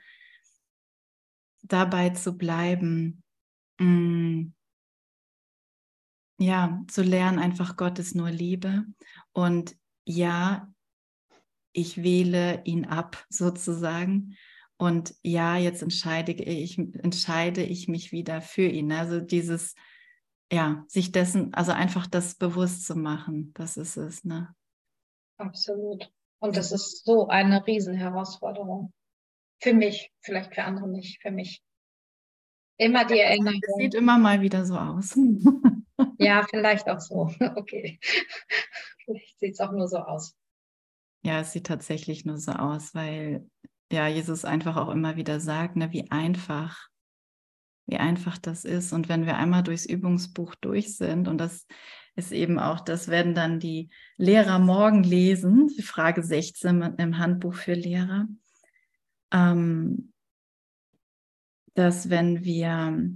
dabei 1.62 2.10
zu 2.10 2.36
bleiben, 2.36 3.22
mh, 3.78 4.52
ja, 6.40 6.82
zu 6.88 7.02
lernen, 7.02 7.38
einfach 7.38 7.76
Gott 7.76 7.98
ist 7.98 8.14
nur 8.14 8.30
Liebe 8.30 8.84
und 9.32 9.76
ja, 10.04 10.72
ich 11.72 12.02
wähle 12.02 12.62
ihn 12.64 12.86
ab 12.86 13.24
sozusagen 13.28 14.36
und 14.76 15.14
ja, 15.22 15.56
jetzt 15.56 15.82
entscheide 15.82 16.32
ich, 16.32 16.78
entscheide 16.78 17.62
ich 17.62 17.88
mich 17.88 18.12
wieder 18.12 18.40
für 18.40 18.66
ihn. 18.66 18.92
Also 18.92 19.20
dieses, 19.20 19.74
ja, 20.52 20.84
sich 20.86 21.10
dessen, 21.10 21.52
also 21.52 21.72
einfach 21.72 22.06
das 22.06 22.36
bewusst 22.36 22.86
zu 22.86 22.94
machen, 22.94 23.52
das 23.54 23.76
ist 23.76 23.96
es, 23.96 24.24
ne? 24.24 24.54
Absolut. 25.36 26.10
Und 26.40 26.56
das 26.56 26.70
ist 26.70 27.04
so 27.04 27.26
eine 27.26 27.66
Riesenherausforderung. 27.66 28.92
Für 29.60 29.74
mich, 29.74 30.12
vielleicht 30.20 30.54
für 30.54 30.64
andere 30.64 30.88
nicht, 30.88 31.20
für 31.20 31.30
mich. 31.30 31.62
Immer 32.76 33.04
die 33.04 33.14
Es 33.14 33.28
Erinnerung. 33.30 33.60
sieht 33.78 33.94
immer 33.94 34.18
mal 34.18 34.40
wieder 34.40 34.64
so 34.64 34.76
aus. 34.76 35.16
Ja, 36.20 36.46
vielleicht 36.48 36.88
auch 36.88 37.00
so. 37.00 37.28
Okay. 37.56 37.98
Vielleicht 39.04 39.40
sieht 39.40 39.54
es 39.54 39.60
auch 39.60 39.72
nur 39.72 39.88
so 39.88 39.98
aus. 39.98 40.36
Ja, 41.22 41.40
es 41.40 41.52
sieht 41.52 41.66
tatsächlich 41.66 42.24
nur 42.24 42.38
so 42.38 42.52
aus, 42.52 42.94
weil 42.94 43.48
ja 43.90 44.06
Jesus 44.06 44.44
einfach 44.44 44.76
auch 44.76 44.90
immer 44.90 45.16
wieder 45.16 45.40
sagt, 45.40 45.74
ne, 45.74 45.92
wie 45.92 46.08
einfach, 46.12 46.88
wie 47.86 47.96
einfach 47.96 48.38
das 48.38 48.64
ist. 48.64 48.92
Und 48.92 49.08
wenn 49.08 49.26
wir 49.26 49.36
einmal 49.38 49.64
durchs 49.64 49.86
Übungsbuch 49.86 50.54
durch 50.56 50.96
sind, 50.96 51.26
und 51.26 51.38
das 51.38 51.66
ist 52.14 52.30
eben 52.30 52.60
auch, 52.60 52.80
das 52.80 53.08
werden 53.08 53.34
dann 53.34 53.58
die 53.58 53.90
Lehrer 54.16 54.60
morgen 54.60 55.02
lesen, 55.02 55.66
die 55.76 55.82
Frage 55.82 56.22
16 56.22 56.82
im 56.98 57.18
Handbuch 57.18 57.54
für 57.54 57.74
Lehrer, 57.74 58.26
ähm, 59.32 60.12
dass 61.74 62.10
wenn 62.10 62.44
wir, 62.44 63.12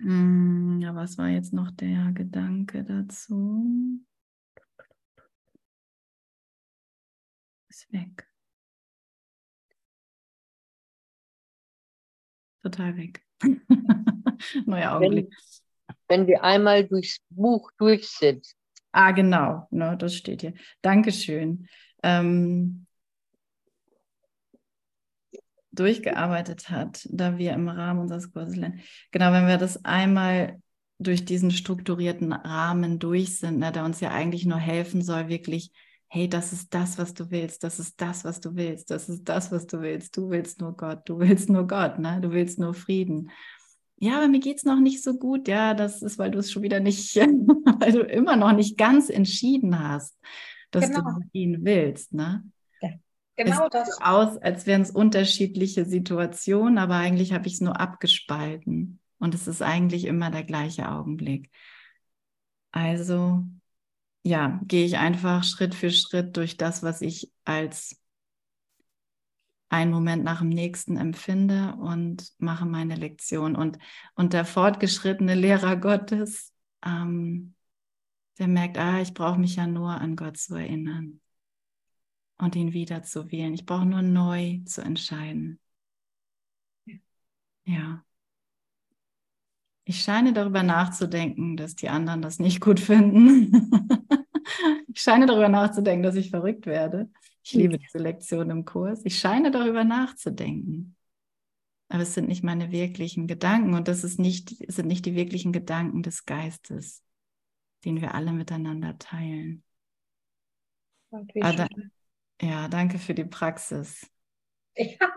hm, 0.00 0.80
ja, 0.80 0.94
was 0.94 1.18
war 1.18 1.28
jetzt 1.28 1.52
noch 1.52 1.70
der 1.70 2.12
Gedanke 2.12 2.84
dazu? 2.84 4.00
Ist 7.68 7.92
weg. 7.92 8.28
Total 12.62 12.96
weg. 12.96 13.22
Neuer 14.66 14.92
Augenblick. 14.92 15.34
Wenn 16.08 16.26
wir 16.26 16.44
einmal 16.44 16.86
durchs 16.86 17.20
Buch 17.30 17.70
durch 17.78 18.08
sind. 18.08 18.46
Ah, 18.92 19.12
genau, 19.12 19.66
ne, 19.70 19.96
das 19.96 20.16
steht 20.16 20.40
hier. 20.40 20.54
Dankeschön. 20.82 21.68
Ähm, 22.02 22.86
durchgearbeitet 25.80 26.70
hat, 26.70 27.08
da 27.10 27.38
wir 27.38 27.52
im 27.52 27.68
Rahmen 27.68 28.00
unseres 28.00 28.32
Kurses 28.32 28.56
lernen. 28.56 28.80
Genau, 29.10 29.32
wenn 29.32 29.48
wir 29.48 29.56
das 29.58 29.84
einmal 29.84 30.60
durch 30.98 31.24
diesen 31.24 31.50
strukturierten 31.50 32.32
Rahmen 32.32 32.98
durch 32.98 33.38
sind, 33.38 33.58
ne, 33.58 33.72
der 33.72 33.84
uns 33.84 34.00
ja 34.00 34.10
eigentlich 34.10 34.44
nur 34.44 34.58
helfen 34.58 35.02
soll, 35.02 35.28
wirklich, 35.28 35.72
hey, 36.08 36.28
das 36.28 36.52
ist 36.52 36.74
das, 36.74 36.98
was 36.98 37.14
du 37.14 37.30
willst, 37.30 37.64
das 37.64 37.78
ist 37.78 38.00
das, 38.00 38.24
was 38.24 38.40
du 38.40 38.54
willst, 38.56 38.90
das 38.90 39.08
ist 39.08 39.24
das, 39.28 39.50
was 39.50 39.66
du 39.66 39.80
willst. 39.80 40.16
Du 40.16 40.28
willst 40.28 40.60
nur 40.60 40.76
Gott, 40.76 41.08
du 41.08 41.18
willst 41.18 41.48
nur 41.48 41.66
Gott, 41.66 41.98
ne? 41.98 42.18
du 42.20 42.32
willst 42.32 42.58
nur 42.58 42.74
Frieden. 42.74 43.30
Ja, 43.96 44.16
aber 44.16 44.28
mir 44.28 44.40
geht 44.40 44.56
es 44.56 44.64
noch 44.64 44.80
nicht 44.80 45.02
so 45.02 45.18
gut. 45.18 45.46
Ja, 45.46 45.74
das 45.74 46.02
ist, 46.02 46.18
weil 46.18 46.30
du 46.30 46.38
es 46.38 46.50
schon 46.50 46.62
wieder 46.62 46.80
nicht, 46.80 47.16
weil 47.80 47.92
du 47.92 48.00
immer 48.00 48.36
noch 48.36 48.52
nicht 48.52 48.76
ganz 48.76 49.08
entschieden 49.08 49.78
hast, 49.78 50.18
dass 50.70 50.88
Genau. 50.88 51.02
du 51.02 51.20
ihn 51.32 51.64
willst. 51.64 52.12
Ne? 52.12 52.42
Genau 53.44 53.64
es 53.64 53.70
das. 53.70 53.86
sieht 53.86 53.94
so 53.96 54.04
aus, 54.04 54.38
als 54.38 54.66
wären 54.66 54.82
es 54.82 54.90
unterschiedliche 54.90 55.84
Situationen, 55.84 56.78
aber 56.78 56.96
eigentlich 56.96 57.32
habe 57.32 57.46
ich 57.46 57.54
es 57.54 57.60
nur 57.60 57.80
abgespalten. 57.80 59.00
Und 59.18 59.34
es 59.34 59.46
ist 59.46 59.62
eigentlich 59.62 60.04
immer 60.06 60.30
der 60.30 60.44
gleiche 60.44 60.90
Augenblick. 60.90 61.50
Also, 62.72 63.44
ja, 64.22 64.60
gehe 64.64 64.84
ich 64.84 64.96
einfach 64.98 65.44
Schritt 65.44 65.74
für 65.74 65.90
Schritt 65.90 66.36
durch 66.36 66.56
das, 66.56 66.82
was 66.82 67.02
ich 67.02 67.30
als 67.44 67.96
einen 69.68 69.92
Moment 69.92 70.24
nach 70.24 70.40
dem 70.40 70.48
nächsten 70.48 70.96
empfinde 70.96 71.76
und 71.76 72.32
mache 72.38 72.66
meine 72.66 72.96
Lektion. 72.96 73.54
Und, 73.54 73.78
und 74.14 74.32
der 74.32 74.44
fortgeschrittene 74.44 75.34
Lehrer 75.34 75.76
Gottes, 75.76 76.52
ähm, 76.84 77.54
der 78.38 78.48
merkt, 78.48 78.78
ah, 78.78 79.00
ich 79.00 79.14
brauche 79.14 79.38
mich 79.38 79.56
ja 79.56 79.66
nur 79.66 79.90
an 79.90 80.16
Gott 80.16 80.38
zu 80.38 80.54
erinnern 80.54 81.20
und 82.40 82.56
ihn 82.56 82.72
wieder 82.72 83.02
zu 83.02 83.30
wählen. 83.30 83.54
Ich 83.54 83.66
brauche 83.66 83.86
nur 83.86 84.02
neu 84.02 84.60
zu 84.64 84.82
entscheiden. 84.82 85.60
Ja. 87.64 88.04
Ich 89.84 90.02
scheine 90.02 90.32
darüber 90.32 90.62
nachzudenken, 90.62 91.56
dass 91.56 91.74
die 91.74 91.88
anderen 91.88 92.22
das 92.22 92.38
nicht 92.38 92.60
gut 92.60 92.80
finden. 92.80 93.70
ich 94.88 95.00
scheine 95.02 95.26
darüber 95.26 95.48
nachzudenken, 95.48 96.02
dass 96.02 96.14
ich 96.14 96.30
verrückt 96.30 96.66
werde. 96.66 97.10
Ich 97.42 97.52
liebe 97.52 97.78
diese 97.78 97.98
Lektion 97.98 98.50
im 98.50 98.64
Kurs. 98.64 99.00
Ich 99.04 99.18
scheine 99.18 99.50
darüber 99.50 99.84
nachzudenken. 99.84 100.96
Aber 101.88 102.02
es 102.02 102.14
sind 102.14 102.28
nicht 102.28 102.44
meine 102.44 102.70
wirklichen 102.70 103.26
Gedanken 103.26 103.74
und 103.74 103.88
das 103.88 104.04
ist 104.04 104.20
nicht, 104.20 104.60
es 104.60 104.76
sind 104.76 104.86
nicht 104.86 105.06
die 105.06 105.16
wirklichen 105.16 105.52
Gedanken 105.52 106.04
des 106.04 106.24
Geistes, 106.24 107.02
den 107.84 108.00
wir 108.00 108.14
alle 108.14 108.32
miteinander 108.32 108.96
teilen. 108.98 109.64
Und 111.10 111.34
wie 111.34 111.40
da- 111.40 111.66
schön. 111.66 111.89
Ja, 112.40 112.68
danke 112.68 112.98
für 112.98 113.14
die 113.14 113.24
Praxis. 113.24 114.10
Ja. 114.76 115.12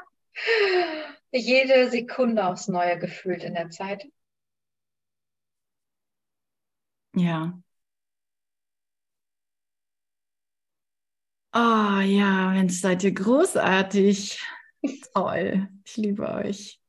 Jede 1.32 1.90
Sekunde 1.90 2.46
aufs 2.46 2.68
Neue 2.68 2.98
gefühlt 3.00 3.44
in 3.44 3.54
der 3.56 3.70
Zeit. 3.70 4.06
Ja. 7.16 7.54
Oh 11.56 12.00
ja, 12.02 12.52
Mensch, 12.52 12.80
seid 12.82 13.04
ihr 13.04 13.14
großartig. 13.14 14.40
Toll. 15.14 15.70
Ich 15.86 15.98
liebe 15.98 16.28
euch. 16.28 16.80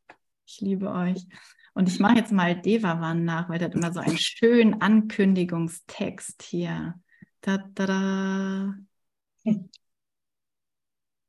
Ich 0.47 0.61
liebe 0.61 0.91
euch. 0.91 1.27
Und 1.75 1.89
ich 1.89 1.99
mache 2.01 2.17
jetzt 2.17 2.33
mal 2.33 2.61
Devavan 2.61 3.25
nach, 3.25 3.49
weil 3.49 3.59
der 3.59 3.69
hat 3.69 3.75
immer 3.75 3.93
so 3.93 4.01
einen 4.01 4.17
schönen 4.19 4.81
Ankündigungstext 4.81 6.43
hier. 6.43 6.95
Da, 7.43 7.59
da, 7.59 7.87
da. 7.87 8.75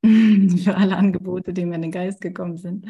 Für 0.63 0.75
alle 0.75 0.97
Angebote, 0.97 1.53
die 1.53 1.65
mir 1.65 1.75
in 1.75 1.83
den 1.83 1.91
Geist 1.91 2.21
gekommen 2.21 2.57
sind, 2.57 2.87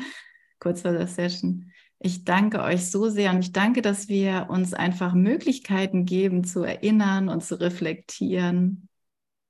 kurz 0.59 0.81
vor 0.81 0.91
der 0.91 1.07
Session. 1.07 1.71
Ich 1.99 2.25
danke 2.25 2.61
euch 2.61 2.89
so 2.89 3.09
sehr 3.09 3.31
und 3.31 3.39
ich 3.39 3.51
danke, 3.51 3.81
dass 3.81 4.09
wir 4.09 4.47
uns 4.49 4.73
einfach 4.73 5.13
Möglichkeiten 5.13 6.05
geben 6.05 6.43
zu 6.43 6.63
erinnern 6.63 7.29
und 7.29 7.43
zu 7.43 7.59
reflektieren. 7.59 8.89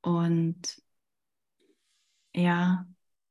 Und 0.02 0.82
ja, 2.36 2.88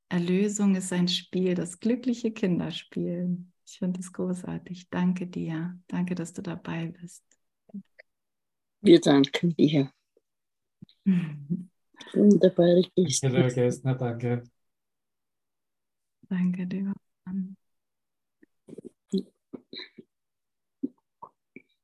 Erlösung 0.08 0.74
ist 0.74 0.92
ein 0.92 1.08
Spiel, 1.08 1.54
das 1.54 1.80
glückliche 1.80 2.32
Kinder 2.32 2.70
spielen. 2.70 3.52
Ich 3.66 3.78
finde 3.78 4.00
es 4.00 4.12
großartig. 4.12 4.90
Danke 4.90 5.26
dir. 5.26 5.78
Danke, 5.86 6.14
dass 6.14 6.32
du 6.32 6.42
dabei 6.42 6.86
bist. 7.00 7.24
Wir 8.80 9.00
danken 9.00 9.56
dir. 9.56 9.90
Wunderbar, 12.12 12.76
richtig. 12.76 13.20
Danke, 13.20 13.36
lieber 13.36 13.54
Gästner, 13.54 13.94
danke. 13.94 14.42
Danke 16.28 16.66
dir. 16.66 16.92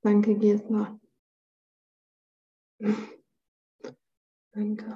Danke, 0.03 0.39
Gästner. 0.39 0.99
Danke. 4.53 4.95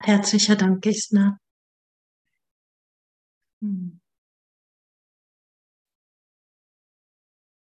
Herzlicher 0.00 0.56
Dank, 0.56 0.82
Gästner. 0.82 1.38
Hm. 3.60 4.00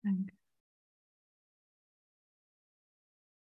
Danke. 0.03 0.35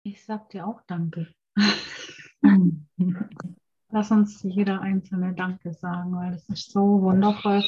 Ich 0.02 0.24
sag 0.24 0.50
dir 0.50 0.66
auch 0.66 0.82
Danke. 0.86 1.34
Lass 3.90 4.10
uns 4.10 4.42
jeder 4.42 4.80
einzelne 4.80 5.32
Danke 5.32 5.72
sagen, 5.72 6.14
weil 6.16 6.32
das 6.32 6.48
ist 6.48 6.72
so 6.72 7.02
wundervoll. 7.02 7.64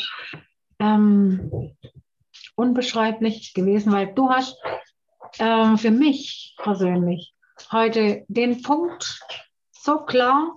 Ähm, 0.78 1.72
unbeschreiblich 2.54 3.54
gewesen, 3.54 3.92
weil 3.92 4.12
du 4.14 4.30
hast 4.30 4.56
äh, 5.38 5.76
für 5.76 5.90
mich 5.90 6.56
persönlich 6.58 7.34
heute 7.72 8.24
den 8.28 8.62
Punkt 8.62 9.20
so 9.70 9.98
klar 9.98 10.56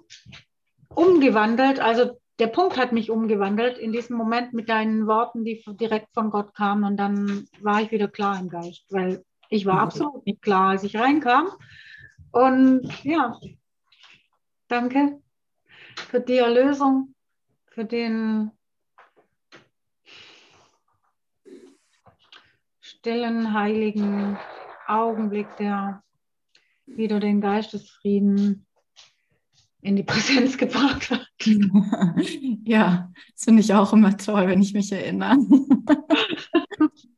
umgewandelt. 0.89 1.79
Also 1.79 2.19
der 2.39 2.47
Punkt 2.47 2.77
hat 2.77 2.91
mich 2.91 3.11
umgewandelt 3.11 3.77
in 3.77 3.91
diesem 3.91 4.17
Moment 4.17 4.53
mit 4.53 4.67
deinen 4.67 5.07
Worten, 5.07 5.45
die 5.45 5.63
direkt 5.79 6.07
von 6.13 6.31
Gott 6.31 6.53
kamen. 6.55 6.83
Und 6.83 6.97
dann 6.97 7.47
war 7.61 7.81
ich 7.81 7.91
wieder 7.91 8.07
klar 8.07 8.39
im 8.39 8.49
Geist, 8.49 8.83
weil 8.89 9.23
ich 9.49 9.65
war 9.65 9.79
absolut 9.79 10.25
nicht 10.25 10.41
klar, 10.41 10.71
als 10.71 10.83
ich 10.83 10.97
reinkam. 10.97 11.49
Und 12.31 12.89
ja, 13.03 13.37
danke 14.71 15.21
für 15.95 16.21
die 16.21 16.37
Erlösung, 16.37 17.13
für 17.67 17.83
den 17.83 18.51
stillen, 22.79 23.53
heiligen 23.53 24.37
Augenblick, 24.87 25.47
der 25.57 26.03
wieder 26.85 27.19
den 27.19 27.41
Geistesfrieden 27.41 28.65
in 29.81 29.95
die 29.95 30.03
Präsenz 30.03 30.57
gebracht 30.59 31.09
hat. 31.09 31.27
ja, 32.63 33.11
das 33.33 33.43
finde 33.43 33.61
ich 33.61 33.73
auch 33.73 33.91
immer 33.93 34.15
toll, 34.15 34.47
wenn 34.47 34.61
ich 34.61 34.73
mich 34.73 34.91
erinnere. 34.91 35.37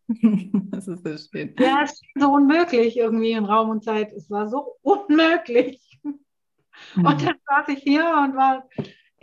das 0.72 0.88
ist 0.88 1.04
so 1.04 1.18
schön. 1.18 1.54
Ja, 1.60 1.82
es 1.84 1.92
ist 1.92 2.04
so 2.16 2.32
unmöglich 2.32 2.98
irgendwie 2.98 3.34
in 3.34 3.46
Raum 3.46 3.70
und 3.70 3.84
Zeit. 3.84 4.12
Es 4.14 4.32
war 4.32 4.48
so 4.48 4.78
unmöglich. 4.82 5.83
Mhm. 6.96 7.06
Und 7.06 7.26
dann 7.26 7.36
saß 7.48 7.68
ich 7.70 7.84
hier 7.84 8.06
und 8.06 8.36
war 8.36 8.68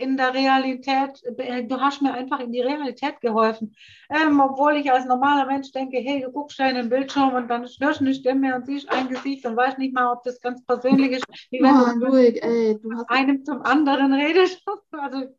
in 0.01 0.17
der 0.17 0.33
Realität, 0.33 1.23
äh, 1.37 1.63
du 1.63 1.79
hast 1.79 2.01
mir 2.01 2.13
einfach 2.13 2.39
in 2.39 2.51
die 2.51 2.61
Realität 2.61 3.21
geholfen. 3.21 3.75
Ähm, 4.09 4.39
obwohl 4.39 4.75
ich 4.77 4.91
als 4.91 5.05
normaler 5.05 5.45
Mensch 5.45 5.71
denke, 5.71 5.97
hey, 5.97 6.21
du 6.21 6.31
guckst 6.31 6.59
da 6.59 6.67
in 6.67 6.75
den 6.75 6.89
Bildschirm 6.89 7.33
und 7.33 7.47
dann 7.47 7.61
hörst 7.61 7.79
du 7.79 8.05
eine 8.05 8.13
Stimme 8.13 8.55
und 8.55 8.65
siehst 8.65 8.89
ein 8.91 9.09
Gesicht 9.09 9.45
und 9.45 9.55
weißt 9.55 9.77
nicht 9.77 9.93
mal, 9.93 10.11
ob 10.11 10.23
das 10.23 10.41
ganz 10.41 10.65
persönlich 10.65 11.11
ist, 11.11 11.25
wie 11.51 11.61
wenn 11.61 11.75
oh, 11.75 11.99
du 11.99 12.11
ruhig, 12.11 12.43
ey, 12.43 12.79
du 12.81 12.91
hast 12.93 13.09
einem 13.09 13.45
zum 13.45 13.61
anderen 13.61 14.13
redest. 14.13 14.63
Also 14.91 15.33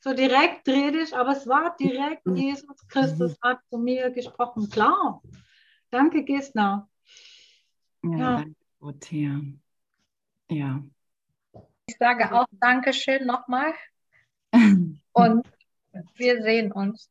so 0.00 0.12
direkt 0.12 0.68
redest, 0.68 1.14
aber 1.14 1.32
es 1.32 1.46
war 1.46 1.74
direkt, 1.76 2.26
mhm. 2.26 2.36
Jesus 2.36 2.86
Christus 2.88 3.32
mhm. 3.32 3.48
hat 3.48 3.58
zu 3.70 3.78
mir 3.78 4.10
gesprochen. 4.10 4.68
Klar. 4.68 5.22
Danke, 5.90 6.22
Gisna. 6.22 6.88
Ja, 8.02 8.18
ja. 8.18 8.36
danke, 8.36 8.54
Ja. 10.50 10.82
Ich 11.88 11.96
sage 11.98 12.32
auch 12.32 12.46
Dankeschön 12.60 13.26
nochmal. 13.26 13.72
Und 15.12 15.46
wir 16.16 16.42
sehen 16.42 16.72
uns. 16.72 17.08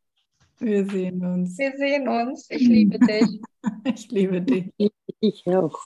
Wir 0.59 0.85
sehen 0.85 1.25
uns. 1.25 1.57
Wir 1.57 1.77
sehen 1.77 2.07
uns. 2.09 2.49
Ich 2.49 2.67
liebe 2.67 2.99
dich. 2.99 3.41
ich 3.85 4.11
liebe 4.11 4.41
dich. 4.41 4.73
Ich 5.21 5.47
auch. 5.47 5.85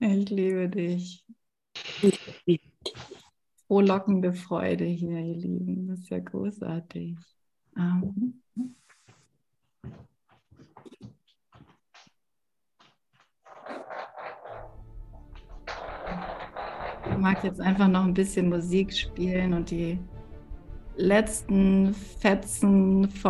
Ich 0.00 0.30
liebe 0.30 0.68
dich. 0.70 1.24
Frohlockende 3.66 4.32
Freude 4.32 4.84
hier, 4.84 5.18
ihr 5.18 5.36
Lieben. 5.36 5.88
Das 5.88 6.00
ist 6.00 6.08
ja 6.08 6.18
großartig. 6.18 7.16
Um. 7.76 8.42
Ich 17.14 17.20
mag 17.20 17.44
jetzt 17.44 17.60
einfach 17.60 17.86
noch 17.86 18.04
ein 18.04 18.12
bisschen 18.12 18.48
Musik 18.48 18.92
spielen 18.92 19.52
und 19.54 19.70
die 19.70 19.98
letzten 20.96 21.94
Fetzen 21.94 23.08
von 23.08 23.20